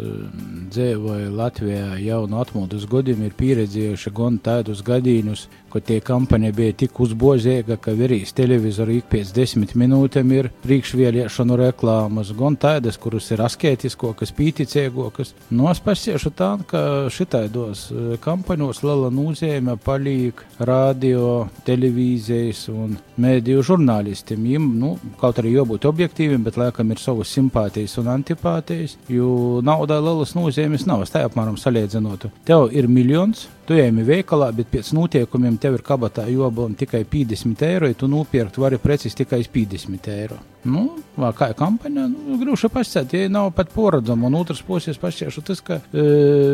dzīvoja 0.71 1.31
Latvijā 1.31 1.97
jau 2.03 2.21
no 2.31 2.39
atmodas 2.43 2.87
gadiem, 2.87 3.25
ir 3.27 3.35
pieredzējuši 3.39 4.15
gan 4.15 4.39
tādus 4.43 4.83
gadījumus, 4.87 5.47
ka 5.71 5.81
tie 5.83 5.99
kampaņa 6.03 6.51
bija 6.55 6.75
tik 6.83 6.99
uzbozīga, 7.03 7.77
ka 7.81 7.95
virīs 7.97 8.35
televizoru 8.37 8.97
ik 8.99 9.09
pēc 9.11 9.31
desmit 9.35 9.73
minūtēm 9.79 10.33
ir 10.35 10.51
priekšvēlēšanu 10.65 11.57
reklāmas, 11.63 12.33
gan 12.37 12.57
tādas, 12.59 12.99
kuras 13.01 13.31
ir 13.31 13.43
asketiskokas, 13.45 14.33
pīticīgokas. 14.37 15.33
Nu, 15.49 15.69
es 15.71 15.81
pasiešu 15.83 16.33
tā, 16.37 16.51
ka 16.67 16.83
šitaidos 17.13 17.87
kampaņos 18.23 18.83
liela 18.85 19.11
nozīme 19.13 19.77
palīk 19.81 20.43
radio, 20.59 21.47
televīzijas 21.67 22.67
un 22.73 22.97
mēdīju 23.21 23.65
žurnālistiem. 23.71 24.41
Viņiem, 24.41 24.67
nu, 24.81 24.93
kaut 25.21 25.39
arī 25.41 25.55
jābūt 25.55 25.87
objektīviem, 25.89 26.43
bet 26.45 26.59
laikam 26.59 26.91
ir 26.91 27.01
savas 27.01 27.31
simpātijas 27.33 27.97
un 28.01 28.11
antipātijas, 28.15 28.97
jo 29.11 29.61
naudai 29.65 30.01
lielas 30.01 30.35
nozīmes 30.37 30.87
nav. 30.89 31.05
Es 31.05 31.13
tā 31.13 31.23
apmēram 31.27 31.59
salīdzinotu. 31.59 32.31
Tev 32.47 32.69
ir 32.75 32.89
miljons, 32.91 33.47
tu 33.67 33.77
ejam 33.77 34.01
veikalā, 34.07 34.49
bet 34.55 34.71
pēc 34.73 34.91
notiekumiem 34.97 35.57
tev 35.61 35.77
ir 35.77 35.85
kabatā 35.85 36.27
jobam 36.31 36.75
tikai 36.77 37.03
50 37.05 37.67
eiro, 37.67 37.89
ja 37.89 37.97
tu 37.97 38.09
nopirkt 38.11 38.57
vari 38.61 38.81
preces 38.81 39.17
tikai 39.17 39.43
50 39.53 40.11
eiro. 40.15 40.39
Nu, 40.61 40.83
kā 41.17 41.47
kampaņā, 41.57 42.03
nu, 42.11 42.35
grūti 42.37 42.69
pasakāt, 42.69 43.15
ja 43.17 43.29
nav 43.33 43.49
pat 43.57 43.71
poradzama. 43.73 44.27
Un 44.29 44.37
otrs 44.37 44.61
puses 44.65 44.99
pašķiešu 45.01 45.41
tas, 45.45 45.61
ka 45.65 45.79
e, 45.81 46.03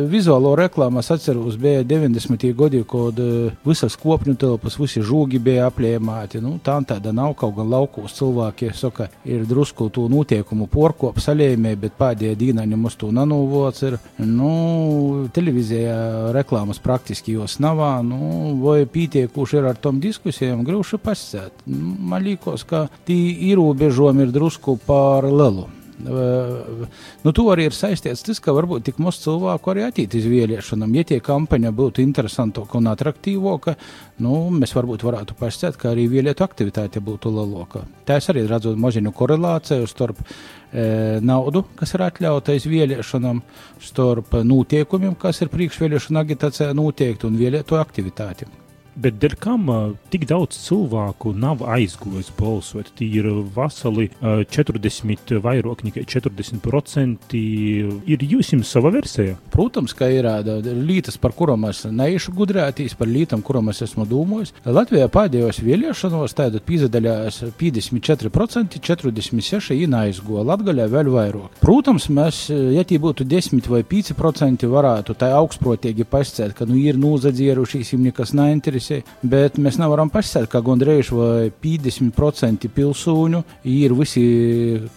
vizuālo 0.08 0.54
reklāmu 0.56 1.02
es 1.02 1.12
atceros, 1.12 1.58
bija 1.60 1.84
90. 1.84 2.46
gadi, 2.56 2.84
kad 2.88 3.20
e, 3.20 3.50
visas 3.67 3.98
kopņu 4.00 4.38
telpas, 4.39 4.78
visi 4.80 5.04
žūgi 5.04 5.41
bija 5.43 5.67
apliemāti. 5.67 6.39
Nu, 6.43 6.56
tā 6.63 6.78
tāda 6.88 7.12
nav 7.15 7.36
kaut 7.39 7.58
gan 7.58 7.67
laukos 7.74 8.15
cilvēki, 8.15 8.72
saka, 8.78 9.10
ir 9.28 9.43
drusku 9.50 9.89
to 9.91 10.08
notiekumu 10.12 10.70
porkopu 10.72 11.24
saļējumē, 11.24 11.76
bet 11.82 12.00
pēdējā 12.00 12.39
dīnaņa 12.39 12.80
mums 12.80 12.96
to 12.96 13.12
nanovots 13.12 13.84
ir. 13.89 14.00
Nu, 14.24 15.28
televīzijā 15.36 16.32
reklāmas 16.36 16.80
praktiski 16.80 17.36
jos 17.36 17.60
nav, 17.63 17.84
nu, 18.08 18.56
vai 18.63 18.86
pietiekuši 18.97 19.62
ir 19.62 19.71
ar 19.71 19.81
tom 19.81 20.01
diskusijām, 20.01 20.65
grūti 20.67 20.97
pasakāt. 21.01 21.65
Nu, 21.69 21.95
man 22.12 22.25
liekas, 22.25 22.65
ka 22.67 22.88
tī 23.07 23.17
ierobežojumi 23.51 24.27
ir 24.27 24.36
drusku 24.36 24.79
pār 24.88 25.29
lielu. 25.29 25.67
Nu, 25.97 27.31
to 27.33 27.47
arī 27.49 27.65
ir 27.67 27.73
saistīts 27.73 28.21
tas, 28.25 28.39
ka 28.43 28.53
varbūt 28.53 28.83
tik 28.86 28.99
maz 29.01 29.17
cilvēku 29.23 29.71
arī 29.71 29.88
attīt 29.88 30.13
uz 30.19 30.27
vēlēšanām. 30.29 30.93
Ja 30.93 31.03
tie 31.10 31.17
kampaņa 31.25 31.71
būtu 31.73 32.03
interesantāka 32.05 32.77
un 32.77 32.91
attraktīvāka, 32.91 33.73
nu, 34.21 34.36
mēs 34.53 34.75
varbūt 34.77 35.05
varētu 35.07 35.38
pasakāt, 35.39 35.79
ka 35.81 35.95
arī 35.95 36.05
vēlētu 36.12 36.45
aktivitāte 36.45 37.01
būtu 37.01 37.33
lielāka. 37.33 37.81
Tā 38.05 38.19
es 38.21 38.29
arī 38.29 38.45
redzu 38.45 38.75
maziņu 38.77 39.13
korelāciju 39.17 39.89
starp 39.89 40.21
e, 40.21 41.17
naudu, 41.25 41.65
kas 41.81 41.97
ir 41.97 42.05
atļauta 42.12 42.60
iz 42.60 42.69
vēlēšanām, 42.69 43.41
starp 43.89 44.38
notiekumiem, 44.45 45.17
kas 45.17 45.41
ir 45.41 45.53
priekšvēlēšana 45.57 46.25
agitācijā 46.27 46.71
noteikti 46.77 47.25
un 47.31 47.41
vēlēto 47.41 47.81
aktivitāti. 47.81 48.66
Bet 48.97 49.19
dēļ 49.21 49.36
kam 49.38 49.67
tik 50.10 50.25
daudz 50.29 50.57
cilvēku 50.63 51.33
nav 51.38 51.62
aizgājis 51.62 52.31
balsot? 52.38 52.89
Tie 52.97 53.07
ir 53.19 53.27
veseli 53.53 54.07
uh, 54.10 54.41
40, 54.41 55.36
vairāk 55.43 55.83
nekā 55.86 56.01
40%. 56.10 57.38
Ir 57.38 58.25
jūs 58.25 58.53
jums 58.53 58.71
sava 58.73 58.89
versija? 58.95 59.36
Protams, 59.53 59.93
ka 59.97 60.10
ir 60.10 60.25
lietas, 60.65 61.19
par 61.21 61.36
kurām 61.38 61.67
es 61.69 61.83
neiešu 61.86 62.33
gudrētīs, 62.38 62.95
par 62.97 63.10
lietām, 63.12 63.43
kurām 63.45 63.69
es 63.69 63.83
esmu 63.86 64.07
domājis. 64.10 64.55
Latvijā 64.65 65.05
pēdējos 65.13 65.62
vēlēšanos 65.65 66.36
tātad 66.38 66.65
pīzadaļās 66.65 67.43
54%, 67.60 68.81
46% 68.81 69.77
ir 69.77 69.95
aizgāja, 69.97 70.45
Latgaļā 70.47 70.89
vēl 70.91 71.12
vairāk. 71.13 71.62
Protams, 71.62 72.10
mēs, 72.13 72.47
ja 72.49 72.86
tie 72.88 72.97
būtu 73.01 73.27
10 73.27 73.69
vai 73.71 73.83
5%, 73.86 74.67
varētu 74.71 75.15
tā 75.21 75.31
augstprotīgi 75.38 76.07
pasciet, 76.10 76.55
ka 76.57 76.65
nu 76.69 76.79
ir 76.81 76.97
nūzadzierušies, 77.01 77.93
viņiem 77.93 78.07
nekas 78.12 78.33
neinteresē 78.38 78.87
visi, 78.88 79.04
bet 79.21 79.58
mēs 79.58 79.78
nevaram 79.80 80.10
pasakāt, 80.10 80.50
ka 80.52 80.62
gandrīz 80.62 81.12
vai 81.12 81.52
50% 81.52 82.69
pilsūņu 82.73 83.43
ir 83.65 83.93
visi 83.93 84.26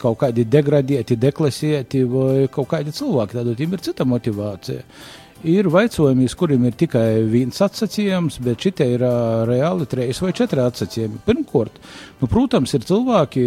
kaut 0.01 0.21
kādi 0.21 0.45
degradēti, 0.45 1.17
deklasēti 1.17 2.05
vai 2.05 2.49
kaut 2.53 2.69
kādi 2.71 2.93
cilvēki. 2.93 3.39
Tad 3.39 3.51
viņiem 3.55 3.75
ir 3.75 3.85
cita 3.85 4.05
motivācija 4.05 4.83
ir 5.47 5.69
vaicojumi, 5.73 6.29
kuriem 6.37 6.67
ir 6.69 6.77
tikai 6.79 7.23
viens 7.29 7.61
atsacījums, 7.65 8.39
bet 8.45 8.65
šitie 8.65 8.87
ir 8.97 9.05
uh, 9.07 9.43
reāli 9.49 9.87
trīs 9.89 10.21
vai 10.23 10.33
četri 10.37 10.63
atsacījumi. 10.63 11.21
Pirmkārt, 11.27 11.79
nu, 12.21 12.29
protams, 12.31 12.75
ir 12.77 12.85
cilvēki, 12.89 13.45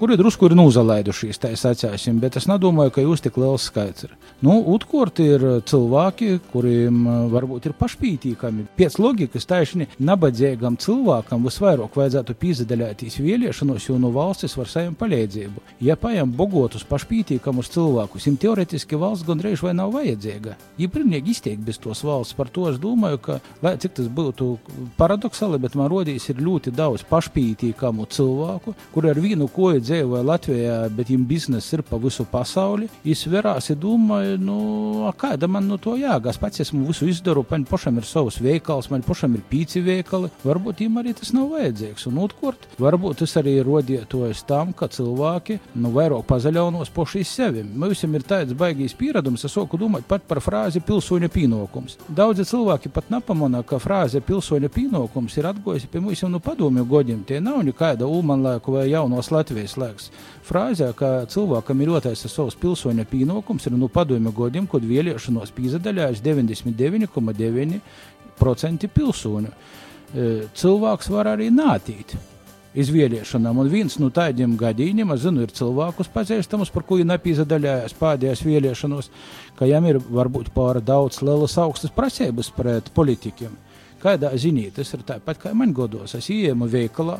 kuri 0.00 0.18
drusku 0.18 0.48
ir 0.48 0.56
nozalaidušies, 0.58 1.40
tā 1.42 1.52
sacāsim, 1.58 2.18
bet 2.22 2.38
es 2.40 2.48
nedomāju, 2.50 2.94
ka 2.94 3.04
jūs 3.04 3.22
tik 3.24 3.38
liels 3.40 3.68
skaits 3.70 4.08
ir. 4.08 4.16
Nu, 4.44 4.58
Otrkārt, 4.74 5.22
ir 5.22 5.44
cilvēki, 5.68 6.30
kuriem 6.52 7.00
uh, 7.06 7.18
varbūt 7.32 7.70
ir 7.70 7.76
pašpītīkami. 7.78 8.66
Pēc 8.78 8.98
loģikas 9.02 9.48
taisni 9.48 9.88
nabadzīgam 9.98 10.78
cilvēkam 10.80 11.46
visvairāk 11.46 11.98
vajadzētu 11.98 12.36
pīzdaļāties 12.42 13.20
vēlēšanos, 13.22 13.88
jo 13.90 13.98
no 14.02 14.12
valstis 14.14 14.56
var 14.58 14.70
saņemt 14.70 14.98
palīdzību. 15.00 15.64
Ja 15.84 15.98
paņem 16.00 16.34
bogotus, 16.38 16.86
pašpītīkamus 16.88 17.72
cilvēkus, 17.74 18.26
viņiem 18.28 18.42
teoretiski 18.42 18.98
valsts 18.98 19.26
gandrīz 19.28 19.62
vai 19.64 19.74
nav 19.78 19.94
vajadzīga. 19.96 20.56
Ja 20.78 20.87
ir 20.88 20.94
pilnīgi 20.94 21.34
izteikti 21.34 21.66
bez 21.68 21.78
tos 21.82 22.02
valsts. 22.06 22.36
Par 22.38 22.50
to 22.52 22.66
es 22.70 22.80
domāju, 22.80 23.20
ka, 23.22 23.38
lai 23.62 23.76
cik 23.80 23.94
tas 23.98 24.08
būtu 24.12 24.50
paradoxāli, 24.98 25.60
bet 25.62 25.76
man 25.78 25.90
rodīs 25.92 26.28
ir 26.32 26.40
ļoti 26.42 26.72
daudz 26.74 27.04
pašpītīkamu 27.08 28.08
cilvēku, 28.14 28.74
kuri 28.94 29.12
ar 29.12 29.20
vienu 29.22 29.48
koju 29.52 29.82
dzīvoja 29.84 30.24
Latvijā, 30.26 30.78
bet 30.94 31.10
viņiem 31.12 31.26
biznesa 31.28 31.78
ir 31.78 31.84
pa 31.86 32.00
visu 32.00 32.26
pasauli. 32.28 32.88
Es 33.04 33.26
verās, 33.28 33.70
domāju, 33.78 34.38
nu, 34.42 34.58
kāda 35.18 35.48
man 35.50 35.68
no 35.68 35.78
to 35.80 35.96
jāgās. 35.98 36.40
Pats 36.40 36.64
esmu 36.64 36.86
visu 36.88 37.08
izdaru, 37.10 37.44
man 37.50 37.66
pašam 37.68 37.98
ir 38.00 38.08
savs 38.08 38.40
veikals, 38.42 38.90
man 38.92 39.04
pašam 39.06 39.36
ir 39.36 39.44
pīci 39.50 39.82
veikali. 39.84 40.30
Varbūt 40.44 40.82
viņiem 40.82 41.00
arī 41.02 41.14
tas 41.18 41.32
nav 41.36 41.50
vajadzīgs. 41.54 42.08
Un 42.10 42.22
otrkārt, 42.24 42.68
varbūt 42.80 43.22
tas 43.22 43.36
arī 43.40 43.58
rodietos 43.66 44.44
tam, 44.48 44.72
ka 44.76 44.88
cilvēki 44.92 45.58
nu, 45.78 45.92
vairāk 45.94 46.26
pazaļaunos 46.28 46.92
poši 46.94 47.24
sevi. 47.26 47.64
Mums 47.64 48.04
ir 48.06 48.26
tāds 48.28 48.56
baigīs 48.58 48.96
pieredums, 48.98 49.44
es 49.44 49.54
soku 49.54 49.78
domāt 49.80 50.06
pat 50.08 50.24
par 50.28 50.40
frāzi 50.44 50.77
frāzi 50.78 50.86
pilsoņa 50.86 51.28
pienākums. 51.28 51.96
Daudzi 52.08 52.44
cilvēki 52.44 52.88
pat 52.92 53.10
nepamanā, 53.10 53.62
ka 53.66 53.78
frāze 53.78 54.20
pilsoņa 54.20 54.68
pienākums 54.68 55.36
ir 55.38 55.46
atgojusi 55.46 55.86
pie 55.90 56.00
mums 56.00 56.22
jau 56.22 56.28
no 56.28 56.38
padomju 56.38 56.84
godiem. 56.84 57.24
Tie 57.24 57.40
nav 57.40 57.62
nekāda 57.64 58.06
ulmanlēku 58.06 58.72
vai 58.72 58.90
jaunos 58.90 59.30
Latvijas 59.30 59.76
lēks. 59.76 60.10
Frāzē, 60.46 60.92
ka 60.94 61.26
cilvēkam 61.26 61.80
ir 61.82 61.88
otais 61.90 62.26
savs 62.28 62.54
pilsoņa 62.56 63.04
pienākums, 63.10 63.66
ir 63.66 63.72
no 63.72 63.88
padomju 63.88 64.32
godiem, 64.32 64.66
kad 64.66 64.82
vēlēšanos 64.82 65.52
pīzadaļājas 65.56 66.22
99,9% 66.22 68.88
pilsoņu. 68.88 69.48
E, 69.48 69.50
cilvēks 70.54 71.08
var 71.10 71.26
arī 71.34 71.50
nātīt 71.50 72.16
izvēlēšanām. 72.78 73.62
Un 73.62 73.70
viens 73.72 73.98
no 74.00 74.10
tādiem 74.14 74.56
gadījumiem, 74.58 75.14
es 75.14 75.24
zinu, 75.24 75.44
ir 75.44 75.54
cilvēkus 75.54 76.10
pazīstamus, 76.14 76.72
par 76.74 76.86
kuriem 76.88 77.10
nepīzadaļājās 77.12 77.96
pēdējās 77.98 78.44
vēlēšanos, 78.46 79.10
ka 79.58 79.68
jām 79.68 79.88
ir 79.90 80.00
varbūt 80.02 80.52
pārāk 80.54 80.86
daudz 80.86 81.22
lielas 81.24 81.56
augstas 81.60 81.94
prasības 81.94 82.52
pret 82.54 82.92
politikiem. 82.94 83.56
Kādā 84.02 84.30
ziņā 84.38 84.70
tas 84.76 84.94
ir 84.94 85.02
tāpat 85.06 85.40
kā 85.42 85.54
man 85.58 85.74
godos. 85.74 86.14
Es 86.14 86.30
ienāku 86.30 86.70
veikalā, 86.70 87.18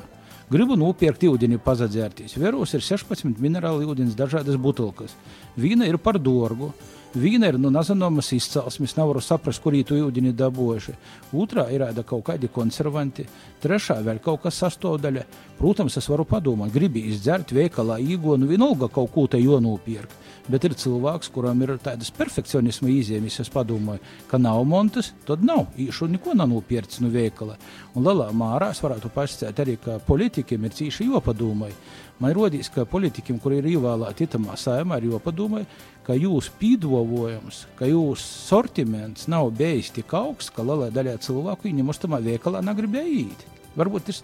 gribu 0.50 0.76
nopirkt 0.78 1.24
ūdeni, 1.28 1.58
pazadzērties. 1.62 2.36
Veros 2.40 2.74
ir 2.76 2.84
16 2.84 3.40
minerāli 3.42 3.88
ūdens, 3.88 4.16
dažādas 4.18 4.58
butelkas. 4.60 5.16
Vīna 5.58 5.88
ir 5.88 5.98
par 6.02 6.20
dārgu. 6.20 6.72
Vīna 7.16 7.48
ir 7.48 7.56
no 7.56 7.70
nu, 7.70 7.78
nezināmas 7.78 8.28
izcelsmes, 8.36 8.92
nevaru 8.98 9.22
saprast, 9.24 9.62
kur 9.64 9.72
ītu 9.72 9.96
ūdeni 10.10 10.34
dabūjuši. 10.36 10.92
Otrā 11.40 11.64
ir 11.72 11.86
ēda 11.86 12.04
kaut 12.06 12.26
kādi 12.26 12.50
konservanti, 12.52 13.24
trešā 13.62 13.96
vēl 14.04 14.20
kaut 14.24 14.42
kas 14.44 14.60
sastāvdaļa. 14.60 15.24
Protams, 15.56 15.96
es 15.96 16.08
varu 16.12 16.26
padomāt, 16.28 16.74
gribi 16.74 17.06
izdzert 17.08 17.54
veikalā 17.56 17.96
īgo, 18.04 18.36
nu 18.36 18.50
vienalga 18.50 18.90
kaut 18.92 19.14
ko 19.14 19.24
te 19.26 19.40
jonopirkt. 19.40 20.27
Bet 20.48 20.64
ir 20.64 20.76
cilvēks, 20.78 21.30
kuram 21.34 21.62
ir 21.64 21.74
tādas 21.82 22.10
perfekcionisma 22.14 22.90
izjēmis. 22.92 23.38
Es 23.44 23.52
padomāju, 23.52 24.02
ka 24.30 24.40
nav 24.40 24.62
montas, 24.68 25.12
tad 25.28 25.44
nav. 25.44 25.66
Īšu 25.78 26.08
neko 26.12 26.34
nav 26.38 26.50
nopircis 26.52 27.02
no 27.04 27.12
veikala. 27.12 27.58
Un 27.94 28.06
lielā 28.06 28.30
mārā 28.36 28.72
es 28.74 28.82
varētu 28.84 29.12
pasakāt 29.14 29.62
arī, 29.64 29.76
ka 29.82 29.98
politikiem 30.06 30.64
ir 30.64 30.76
cīši 30.80 31.10
jopadomāj. 31.12 31.74
Man 32.18 32.34
rodīs, 32.34 32.70
ka 32.74 32.82
politikiem, 32.88 33.38
kuri 33.38 33.60
ir 33.60 33.68
ievēlēti 33.76 34.26
itamā 34.26 34.56
saimā, 34.58 34.98
ir 34.98 35.12
jopadomāj, 35.12 35.68
ka 36.06 36.16
jūsu 36.18 36.54
pīdovojums, 36.58 37.60
ka 37.78 37.86
jūsu 37.86 38.24
sortiments 38.48 39.28
nav 39.30 39.52
bijis 39.58 39.92
tik 39.94 40.16
augsts, 40.16 40.50
ka 40.54 40.64
lielai 40.66 40.88
daļai 40.94 41.18
cilvēku 41.22 41.68
viņam 41.68 41.94
uz 41.94 42.02
tamā 42.02 42.18
veikalā 42.24 42.64
negribēja 42.64 43.14
īt. 43.20 43.46
Varbūt 43.78 44.08
tas 44.08 44.20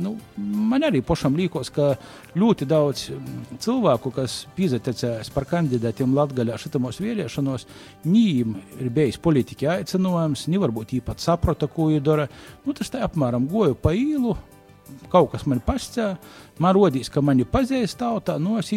nu, 0.00 0.14
man 0.36 0.86
arī 0.86 1.02
pašam 1.04 1.36
liekas, 1.38 1.70
ka 1.74 1.92
ļoti 2.38 2.68
daudz 2.68 3.06
mm, 3.12 3.60
cilvēku, 3.62 4.12
kas 4.16 4.38
pieteicās 4.56 5.30
par 5.34 5.46
kandidātiem 5.50 6.16
Latvijā 6.16 6.58
šitamos 6.60 7.00
vēlēšanos, 7.02 7.66
viņiem 8.06 8.56
ir 8.80 8.92
bijis 8.96 9.20
politiķi 9.22 9.70
aicinājums, 9.76 10.46
viņi 10.48 10.62
varbūt 10.64 10.96
īpat 11.00 11.22
saprota, 11.22 11.68
ko 11.70 11.90
viņi 11.90 12.04
dara. 12.04 12.28
Nu, 12.64 12.74
tas 12.76 12.92
tā 12.92 13.04
apmēram 13.06 13.48
goju 13.50 13.78
pa 13.78 13.94
īlu, 13.96 14.36
kaut 15.12 15.32
kas 15.34 15.46
man 15.50 15.60
pastāv, 15.64 16.16
man 16.62 16.74
rodīs, 16.76 17.10
ka 17.12 17.22
mani 17.24 17.46
pazīst 17.48 17.98
tautā, 18.00 18.38
no 18.40 18.56
nu, 18.56 18.62
es 18.62 18.72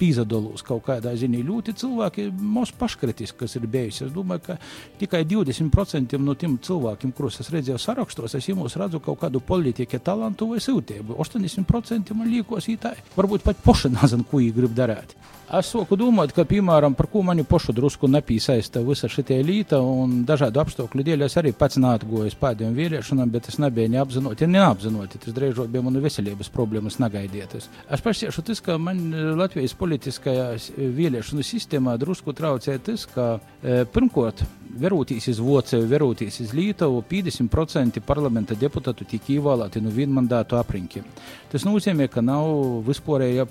pīzadolūs 0.00 0.64
kaut 0.66 0.84
kādā 0.88 1.14
ziņā. 1.18 1.42
Ļoti 1.46 1.76
cilvēki 1.82 2.26
mūs 2.36 2.72
paškritiski, 2.78 3.38
kas 3.42 3.56
ir 3.58 3.68
bijuši. 3.70 4.06
Es 4.08 4.14
domāju, 4.14 4.44
ka 4.48 4.58
tikai 5.00 5.24
20% 5.28 6.18
no 6.22 6.36
tiem 6.38 6.58
cilvēkiem, 6.62 7.14
kurus 7.16 7.40
es 7.44 7.52
redzēju 7.54 7.80
sarakstos, 7.82 8.36
es 8.38 8.50
jums 8.50 8.76
redzu 8.80 9.00
kaut 9.04 9.20
kādu 9.24 9.42
politiķu 9.44 10.02
talantu 10.04 10.50
vai 10.52 10.60
sūtību. 10.62 11.16
80% 11.22 12.16
man 12.16 12.30
liekas, 12.32 12.68
tā 12.80 12.96
varbūt 13.16 13.46
pat 13.46 13.64
poša 13.64 13.92
nezinu, 13.96 14.28
ko 14.28 14.42
viņi 14.42 14.54
grib 14.56 14.76
darīt. 14.76 15.16
Es 15.46 15.68
soku 15.70 15.94
domāt, 15.94 16.32
ka, 16.34 16.42
piemēram, 16.42 16.96
par 16.98 17.06
ko 17.06 17.20
mani 17.22 17.44
pošu 17.46 17.70
drusku 17.70 18.08
nepiesaista 18.10 18.80
visa 18.82 19.06
šī 19.06 19.36
līnija, 19.46 19.78
un 19.78 20.24
dažādu 20.26 20.58
apstākļu 20.58 21.04
dēļ 21.06 21.22
es 21.22 21.36
arī 21.38 21.52
pats 21.54 21.78
neatgoju 21.78 22.32
pēdējiem 22.40 22.74
vīriešanām, 22.74 23.30
bet 23.30 23.46
es 23.52 23.60
nebiju 23.62 23.92
neapzināti, 23.94 24.42
ja 24.42 24.50
neapzināti. 24.50 25.20
Tas 25.22 25.36
drīzāk 25.36 25.70
bija 25.70 25.84
manu 25.86 26.02
veselības 26.02 26.50
problēmas 26.50 26.98
negaidietas. 26.98 27.68
Es 27.86 28.02
pasiešu 28.02 28.42
tas, 28.42 28.58
ka 28.58 28.74
man 28.74 28.98
Latvijas 29.38 29.76
politiskajā 29.86 30.46
vēlēšanu 30.74 31.44
sistēmā 31.46 31.94
drusku 32.00 32.34
traucēja 32.34 32.82
tas, 32.88 33.04
ka 33.06 33.26
e, 33.36 33.84
pirmkārt, 33.92 34.42
verūtīs 34.82 35.28
uz 35.30 35.38
Vociju, 35.42 35.86
verūtīs 35.90 36.40
uz 36.42 36.54
Lītavu, 36.56 37.04
50% 37.06 38.02
parlamenta 38.06 38.56
deputātu 38.58 39.06
tika 39.06 39.30
ievēlēti 39.36 39.84
no 39.84 39.92
vienmandātu 39.94 40.58
aprinkiem. 40.58 41.06
Tas 41.52 41.66
nozīmē, 41.68 42.08
ka 42.10 42.24
nav 42.24 42.82
vispārēja 42.88 43.46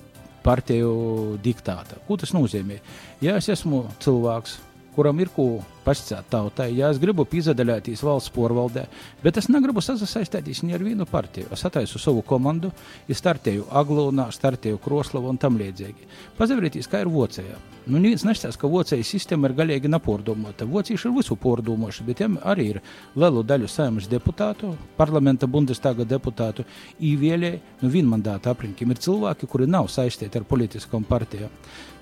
partiju 0.46 1.40
diktāta. 1.42 2.02
Ko 2.06 2.20
tas 2.20 2.36
nozīmē? 2.36 2.82
Ja 3.24 3.40
es 3.40 3.48
esmu 3.50 3.86
cilvēks, 4.04 4.60
kuram 4.98 5.24
ir 5.24 5.32
ko 5.34 5.64
pasakāt 5.86 6.30
tautai, 6.34 6.72
ja 6.78 6.90
es 6.94 7.00
gribu 7.02 7.26
piedalīties 7.30 8.04
valsts 8.06 8.34
porvaldē, 8.36 8.88
bet 9.24 9.38
es 9.42 9.50
negribu 9.52 9.84
sasaistīties 9.86 10.64
ar 10.74 10.84
vienu 10.84 11.06
partiju. 11.06 11.52
Es 11.54 11.66
attaisu 11.66 12.02
savu 12.02 12.24
komandu, 12.26 12.72
es 13.08 13.22
startēju 13.22 13.70
Aglūnā, 13.72 14.28
startēju 14.34 14.82
Kroslavā 14.84 15.30
un 15.30 15.38
tam 15.42 15.60
līdzīgi. 15.62 16.10
Pazavrieties, 16.38 16.90
kā 16.90 17.06
ir 17.06 17.12
Vācijā. 17.14 17.58
Nu, 17.86 18.00
neviens 18.02 18.24
nestāsta, 18.26 18.58
ka 18.58 18.70
Vācijas 18.72 19.12
sistēma 19.14 19.52
ir 19.52 19.54
galīgi 19.60 19.90
nepārdomāta. 19.94 20.66
Vācieši 20.66 21.06
ir 21.06 21.12
visu 21.20 21.36
pārdomājuši, 21.38 22.06
bet 22.08 22.24
viņiem 22.24 22.40
arī 22.42 22.70
ir 22.72 22.80
lielu 23.14 23.44
daļu 23.46 23.70
saimnes 23.70 24.10
deputātu, 24.10 24.72
parlamenta 24.98 25.46
bundestāga 25.46 26.08
deputātu, 26.10 26.66
īvēlēji, 26.98 27.62
nu, 27.84 27.92
vienmandāta 27.94 28.56
aprinkiem 28.56 28.90
ir 28.90 29.04
cilvēki, 29.06 29.50
kuri 29.52 29.70
nav 29.70 29.92
saistīti 29.94 30.42
ar 30.42 30.48
politiskām 30.50 31.06
partijām. 31.06 31.54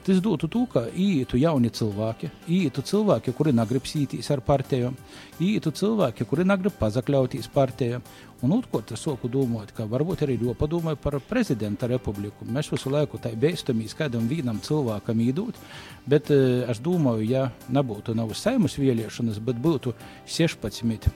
Tas 0.03 0.19
dotu 0.23 0.49
to, 0.51 0.65
ka 0.67 0.81
īetu 0.99 1.37
jauni 1.39 1.69
cilvēki, 1.71 2.27
īetu 2.51 2.83
cilvēki, 2.83 3.31
kuri 3.35 3.53
negrib 3.73 3.87
sītīs 3.89 4.29
ar 4.31 4.41
partijām, 4.45 4.93
īetu 5.41 5.71
cilvēki, 5.73 6.27
kuri 6.29 6.45
negrib 6.45 6.75
pazakļauties 6.77 7.49
partijām. 7.53 8.03
Un 8.43 8.51
otrkārt, 8.51 8.91
es 8.91 8.99
soku 8.99 9.29
domāt, 9.31 9.71
ka 9.71 9.85
varbūt 9.87 10.25
arī 10.25 10.37
padomāju 10.59 10.97
par 10.99 11.19
prezidenta 11.23 11.87
republiku. 11.87 12.45
Mēs 12.45 12.69
visu 12.71 12.91
laiku 12.91 13.17
tā 13.17 13.31
beistamies 13.35 13.95
kādam 13.95 14.27
vienam 14.27 14.59
cilvēkam 14.59 15.19
īdūt, 15.23 15.55
bet 16.05 16.29
uh, 16.29 16.69
es 16.69 16.79
domāju, 16.83 17.23
ja 17.23 17.49
nebūtu 17.69 18.13
nav 18.13 18.33
saimas 18.35 18.77
vēlēšanas, 18.77 19.39
bet 19.39 19.55
būtu 19.63 19.95
16 20.27 21.07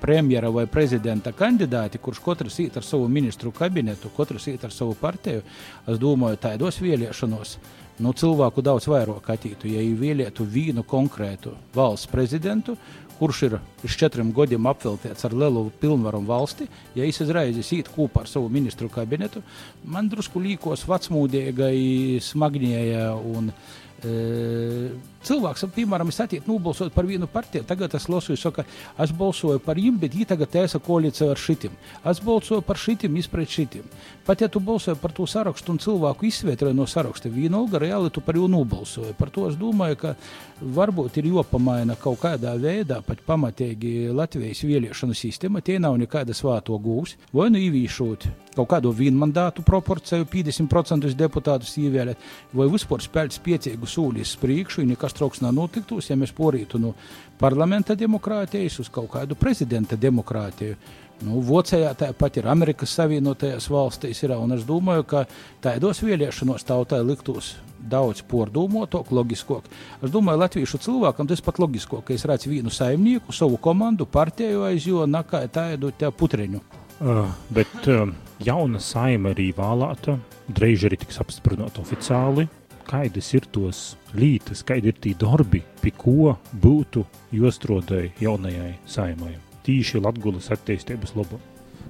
premjera 0.00 0.50
vai 0.52 0.66
prezidenta 0.70 1.32
kandidāti, 1.32 1.98
kurš 1.98 2.20
katrs 2.22 2.60
iet 2.62 2.76
ar 2.76 2.84
savu 2.84 3.08
ministru 3.08 3.50
kabinetu, 3.50 4.12
katrs 4.16 4.46
iet 4.52 4.64
ar 4.64 4.70
savu 4.70 4.94
partiju, 4.94 5.42
es 5.88 5.98
domāju, 5.98 6.38
tādos 6.38 6.78
vēlēšanos 6.84 7.56
nu, 8.02 8.12
cilvēku 8.12 8.62
daudz 8.64 8.88
vairāk 8.90 9.30
attītu, 9.32 9.70
ja 9.70 9.82
ievēlētu 9.84 10.44
vienu 10.44 10.84
konkrētu 10.86 11.54
valsts 11.74 12.10
prezidentu, 12.10 12.76
kurš 13.16 13.42
ir 13.46 13.56
uz 13.84 13.96
četriem 13.96 14.32
gadiem 14.36 14.68
apveltīts 14.68 15.24
ar 15.24 15.34
lielu 15.36 15.70
pilnvaru 15.80 16.20
valsti, 16.28 16.66
ja 16.98 17.06
es 17.06 17.20
uzreiz 17.24 17.72
ietu 17.72 17.94
kopā 17.94 18.24
ar 18.24 18.30
savu 18.30 18.50
ministru 18.52 18.90
kabinetu, 18.92 19.42
man 19.84 20.10
drusku 20.12 20.42
līkos 20.44 20.84
vecmūdīgai, 20.88 22.20
smagnēja 22.24 23.08
un 23.16 23.48
e, 23.48 24.90
cilvēks, 25.26 25.66
piemēram, 25.74 26.10
es 26.12 26.20
atieku 26.22 26.50
nobalsot 26.50 26.94
par 26.94 27.08
vienu 27.08 27.28
partiju, 27.30 27.66
tagad 27.68 27.94
es 27.98 28.08
lasu, 28.12 28.36
saka, 28.40 28.64
es 29.02 29.12
balsoju 29.16 29.60
par 29.64 29.80
viņu, 29.80 29.98
bet 30.02 30.14
viņi 30.14 30.28
tagad 30.32 30.52
taisa 30.54 30.80
koalīciju 30.82 31.30
ar 31.32 31.40
šitim. 31.40 31.76
Es 32.06 32.22
balsoju 32.24 32.64
par 32.66 32.80
šitim, 32.80 33.16
izpret 33.20 33.52
šitim. 33.52 33.86
Pat 34.26 34.40
ja 34.42 34.48
tu 34.48 34.60
balsoji 34.60 34.98
par 35.02 35.14
to 35.14 35.26
sarakstu 35.30 35.74
un 35.74 35.82
cilvēku 35.82 36.26
izsvētroji 36.26 36.74
no 36.74 36.86
saraksta, 36.90 37.30
vienalga 37.32 37.82
reāli 37.82 38.10
tu 38.10 38.22
par 38.24 38.38
viņu 38.38 38.50
nobalsoji. 38.56 39.14
Par 39.18 39.30
to 39.34 39.48
es 39.50 39.58
domāju, 39.58 40.00
ka 40.00 40.14
varbūt 40.60 41.20
ir 41.20 41.30
jopamaina 41.30 41.96
kaut 42.00 42.22
kādā 42.22 42.54
veidā 42.60 43.02
pat 43.06 43.20
pamatīgi 43.26 44.08
Latvijas 44.16 44.64
vēlēšanu 44.66 45.14
sistēma. 45.16 45.62
Tie 45.62 45.78
nav 45.82 45.98
nekāda 46.00 46.34
svāto 46.34 46.78
gūs. 46.82 47.16
Vai 47.36 47.50
nu 47.52 47.60
īvīšot 47.60 48.28
kaut 48.56 48.70
kādu 48.70 48.92
vienmandātu 48.96 49.64
proporciju, 49.66 50.26
50% 50.32 51.12
deputātus 51.18 51.74
ievēlēt, 51.82 52.22
vai 52.56 52.68
vispār 52.72 53.04
spēlēt 53.04 53.36
spiecīgu 53.36 53.88
sūli 53.90 54.24
uz 54.24 54.32
priekšu, 54.40 54.86
nekas 54.88 55.15
nav 55.44 55.54
notiktos, 55.56 56.10
ja 56.10 56.16
mēs 56.16 56.34
porītu 56.36 56.80
no 56.82 56.94
parlamenta 57.40 57.96
demokrātijas 57.98 58.80
uz 58.82 58.92
kaut 58.92 59.10
kādu 59.16 59.36
prezidenta 59.38 59.96
demokrātiju. 59.96 60.76
Nu, 61.24 61.40
Vācijā 61.40 61.94
tāpat 61.96 62.36
ir 62.36 62.48
Amerikas 62.52 62.92
Savienotajās 62.98 63.70
valstīs, 63.72 64.18
ir, 64.22 64.34
un 64.36 64.52
es 64.52 64.66
domāju, 64.68 65.06
ka 65.08 65.22
tādos 65.64 66.02
vēlēšanos 66.04 66.66
tautai 66.68 67.00
liktos 67.00 67.54
daudz 67.80 68.20
pordomātāk, 68.28 69.12
loģiskāk. 69.14 69.70
Es 70.04 70.12
domāju, 70.12 70.42
latviešu 70.42 70.80
cilvēkam 70.84 71.30
tas 71.30 71.40
pat 71.44 71.60
loģiskāk, 71.62 72.04
ka 72.04 72.16
es 72.16 72.26
redzu 72.28 72.52
vienu 72.52 72.72
saimnieku, 72.72 73.32
savu 73.32 73.56
komandu, 73.62 74.04
partiju 74.04 74.66
aiz 74.68 74.88
jo 74.90 75.06
nakā 75.08 75.46
tādu 75.52 75.92
putreņu. 76.18 76.60
Uh, 76.96 77.24
bet 77.52 77.88
uh, 77.92 78.08
jauna 78.44 78.80
saima 78.80 79.32
arī 79.32 79.50
vēlēta, 79.56 80.18
drīz 80.52 80.84
arī 80.88 81.00
tiks 81.00 81.20
apstiprināta 81.24 81.80
oficiāli 81.84 82.48
kādas 82.86 83.32
ir 83.34 83.46
tos 83.52 83.82
lītas, 84.16 84.62
kādi 84.66 84.92
ir 84.92 85.00
tie 85.02 85.14
darbi, 85.18 85.62
pie 85.82 85.92
ko 85.96 86.36
būtu 86.62 87.04
jostrodai 87.34 88.10
jaunajai 88.22 88.76
saimai. 88.86 89.34
Tīši 89.66 90.02
Latgulas 90.02 90.52
attīstības 90.54 91.16
labā. 91.18 91.40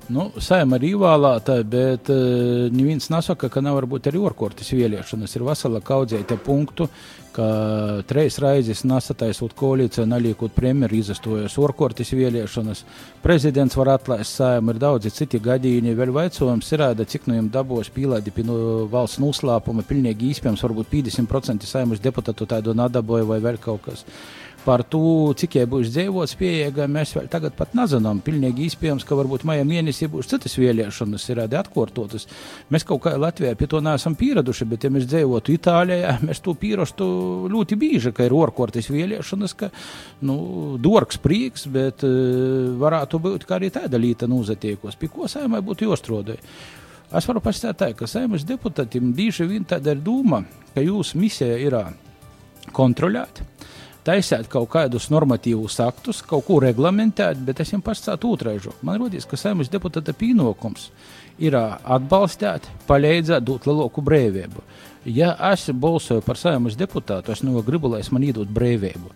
Nu, 0.07 0.29
Sēma 0.39 0.79
ir 0.79 0.93
ievēlēta, 0.93 1.57
bet 1.67 2.11
uh, 2.15 2.69
neviens 2.71 3.09
nesaka, 3.11 3.49
ka 3.51 3.63
nevar 3.65 3.89
būt 3.91 4.07
arī 4.07 4.21
orkortis 4.23 4.71
vēlēšanas. 4.71 5.35
Ir 5.35 5.45
vesela 5.49 5.81
kaudzēta 5.83 6.37
punktu, 6.47 6.87
ka 7.35 7.49
treis 8.07 8.39
raizes 8.41 8.85
nesataisot 8.87 9.57
koalīciju, 9.59 10.07
neliekot 10.09 10.55
premjeru, 10.55 11.01
izastojas 11.01 11.59
orkortis 11.59 12.15
vēlēšanas. 12.15 12.85
Prezidents 13.25 13.77
var 13.77 13.97
atlaist 13.97 14.39
Sēmu, 14.39 14.77
ir 14.77 14.81
daudzi 14.87 15.11
citi 15.11 15.43
gadījumi. 15.43 15.99
Vēl 15.99 16.15
vaicojums 16.15 16.71
ir, 16.77 16.87
cik 17.03 17.27
no 17.27 17.41
jiem 17.41 17.51
dabos 17.51 17.91
pīlādi 17.91 18.31
pie 18.31 18.47
no 18.47 18.87
valsts 18.93 19.19
noslēpuma, 19.23 19.85
pilnīgi 19.91 20.31
īspējams, 20.31 20.63
varbūt 20.69 20.93
50% 20.95 21.67
Sēmas 21.67 22.05
deputātu 22.05 22.47
tādu 22.47 22.79
nadaboja 22.79 23.27
vai 23.27 23.43
vēl 23.43 23.59
kaut 23.59 23.89
kas. 23.91 24.07
Par 24.67 24.83
to, 24.83 25.31
cik 25.39 25.61
jai 25.61 25.65
būs 25.71 25.93
dzīvots 25.95 26.33
pieejama, 26.41 26.89
mēs 26.97 27.13
vēl 27.15 27.29
tagad 27.31 27.55
pat 27.55 27.77
nezinām. 27.79 28.19
Pilnīgi 28.27 28.65
iespējams, 28.67 29.05
ka 29.07 29.15
varbūt 29.15 29.45
maijā 29.47 29.63
mēnesī 29.69 30.09
būs 30.11 30.27
citas 30.33 30.57
vēlēšanas, 30.59 31.27
ir 31.31 31.41
atkārtotas. 31.45 32.27
Mēs 32.75 32.83
kaut 32.89 33.05
kā 33.05 33.13
Latvijā 33.15 33.55
pie 33.55 33.69
to 33.71 33.79
neesam 33.85 34.17
pieraduši, 34.19 34.67
bet, 34.73 34.83
ja 34.83 34.91
mēs 34.91 35.07
dzīvotu 35.07 35.55
Itālijā, 35.55 36.17
mēs 36.27 36.43
to 36.43 36.57
pierastu 36.59 37.07
ļoti 37.53 37.79
bieži, 37.79 38.11
ka 38.17 38.27
ir 38.27 38.35
orkortas 38.35 38.91
vēlēšanas, 38.91 39.55
ka, 39.55 39.71
nu, 40.27 40.37
dorks 40.83 41.23
prieks, 41.23 41.69
bet 41.71 42.03
uh, 42.03 42.75
varētu 42.83 43.23
būt, 43.23 43.47
ka 43.47 43.61
arī 43.61 43.71
tāda 43.71 44.03
līta 44.03 44.27
nozatiekos, 44.27 44.99
pie 44.99 45.15
ko 45.15 45.31
saimai 45.31 45.63
būtu 45.63 45.87
jostrodai. 45.87 46.41
Es 47.15 47.31
varu 47.31 47.39
pastāstīt 47.39 47.85
tā, 47.85 47.95
ka 47.95 48.11
saimnes 48.11 48.43
deputātiem 48.49 49.15
bieži 49.15 49.47
vien 49.47 49.63
tāda 49.63 49.95
ir 49.95 50.03
doma, 50.03 50.43
ka 50.75 50.83
jūsu 50.83 51.23
misija 51.23 51.55
ir 51.55 51.85
kontrolēt 52.75 53.47
taisīt 54.07 54.49
kaut 54.51 54.71
kādus 54.73 55.09
normatīvus 55.13 55.81
aktus, 55.85 56.23
kaut 56.27 56.47
ko 56.47 56.61
reglamentēt, 56.63 57.41
bet 57.47 57.61
es 57.63 57.73
jums 57.75 57.87
pastāstīju 57.87 58.37
otraižu. 58.37 58.75
Man 58.87 59.01
liekas, 59.03 59.27
ka 59.29 59.39
saimnes 59.41 59.73
deputāta 59.73 60.15
pienākums 60.17 60.91
ir 61.43 61.57
atbalstīt, 61.59 62.69
palīdzēt, 62.89 63.45
dot 63.45 63.67
lielāku 63.69 64.05
brīvību. 64.07 64.63
Ja 65.07 65.35
es 65.53 65.69
balsoju 65.71 66.25
par 66.27 66.39
saimnes 66.41 66.79
deputātu, 66.79 67.35
es 67.35 67.45
nu 67.47 67.61
gribu, 67.67 67.93
lai 67.93 68.03
es 68.03 68.11
man 68.15 68.25
iedod 68.27 68.51
brīvību. 68.51 69.13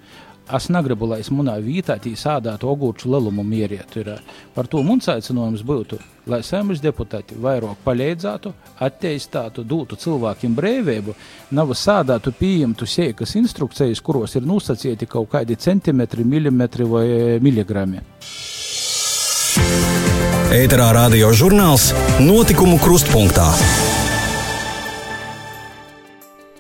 Es 0.50 0.66
negribu, 0.72 1.06
lai 1.06 1.20
es 1.22 1.28
manā 1.30 1.54
vietā 1.62 1.94
sādātu 2.00 2.66
ogūču 2.72 3.10
lielumu 3.12 3.44
mierietu. 3.46 4.00
Ir, 4.00 4.22
par 4.54 4.66
to 4.66 4.82
mums 4.82 5.06
aicinājums 5.08 5.62
būtu, 5.62 5.98
lai 6.26 6.40
saimnes 6.42 6.82
deputāti 6.82 7.38
vairāk 7.38 7.78
palīdzētu, 7.84 8.52
attīstītu, 8.82 9.62
dotu 9.62 9.96
cilvēkiem 9.96 10.56
brīvību, 10.56 11.14
nav 11.54 11.70
sādātu 11.74 12.32
pieņemtu 12.34 12.86
sēkas 12.86 13.36
instrukcijas, 13.38 14.02
kuros 14.02 14.34
ir 14.34 14.48
nosacīti 14.48 15.06
kaut 15.06 15.30
kādi 15.30 15.56
centimetri, 15.56 16.24
milimetri 16.24 16.84
vai 16.84 17.06
miligrami. 17.38 18.02
Ēterā 20.50 20.90
radio 20.96 21.30
žurnāls 21.30 21.92
Notikumu 22.18 22.80
krustpunktā. 22.82 23.99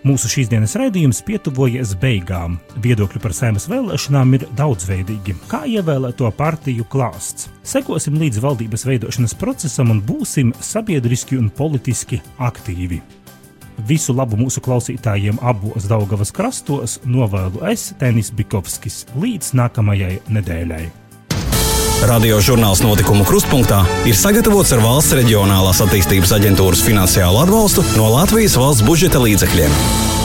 Mūsu 0.00 0.30
šīsdienas 0.32 0.72
raidījums 0.80 1.18
pietuvojas 1.26 1.90
beigām. 2.00 2.54
Viedokļi 2.80 3.20
par 3.20 3.34
sēmas 3.36 3.66
vēlēšanām 3.68 4.32
ir 4.38 4.46
daudzveidīgi, 4.56 5.34
kā 5.50 5.66
ievēlēto 5.68 6.30
partiju 6.38 6.86
klāsts. 6.88 7.50
Sekosim 7.68 8.16
līdz 8.22 8.40
valdības 8.40 8.86
veidošanas 8.88 9.36
procesam 9.36 9.92
un 9.92 10.00
būsim 10.00 10.54
sabiedriski 10.64 11.36
un 11.36 11.50
politiski 11.52 12.22
aktīvi. 12.40 13.02
Visu 13.88 14.16
labu 14.16 14.40
mūsu 14.40 14.64
klausītājiem 14.64 15.40
abos 15.44 15.88
Daugavas 15.88 16.32
krastos 16.32 16.96
novēlu 17.04 17.64
es, 17.68 17.90
Tenis 18.00 18.32
Bikovskis, 18.32 19.04
līdz 19.20 19.52
nākamajai 19.60 20.16
nedēļai. 20.32 20.99
Radio 22.08 22.38
žurnāls 22.40 22.80
notikumu 22.80 23.26
krustpunktā 23.28 23.82
ir 24.08 24.16
sagatavots 24.16 24.72
ar 24.72 24.80
valsts 24.80 25.12
reģionālās 25.18 25.82
attīstības 25.84 26.32
aģentūras 26.38 26.80
finansiālu 26.86 27.42
atbalstu 27.42 27.84
no 27.98 28.08
Latvijas 28.14 28.56
valsts 28.56 28.86
budžeta 28.86 29.20
līdzekļiem. 29.20 30.19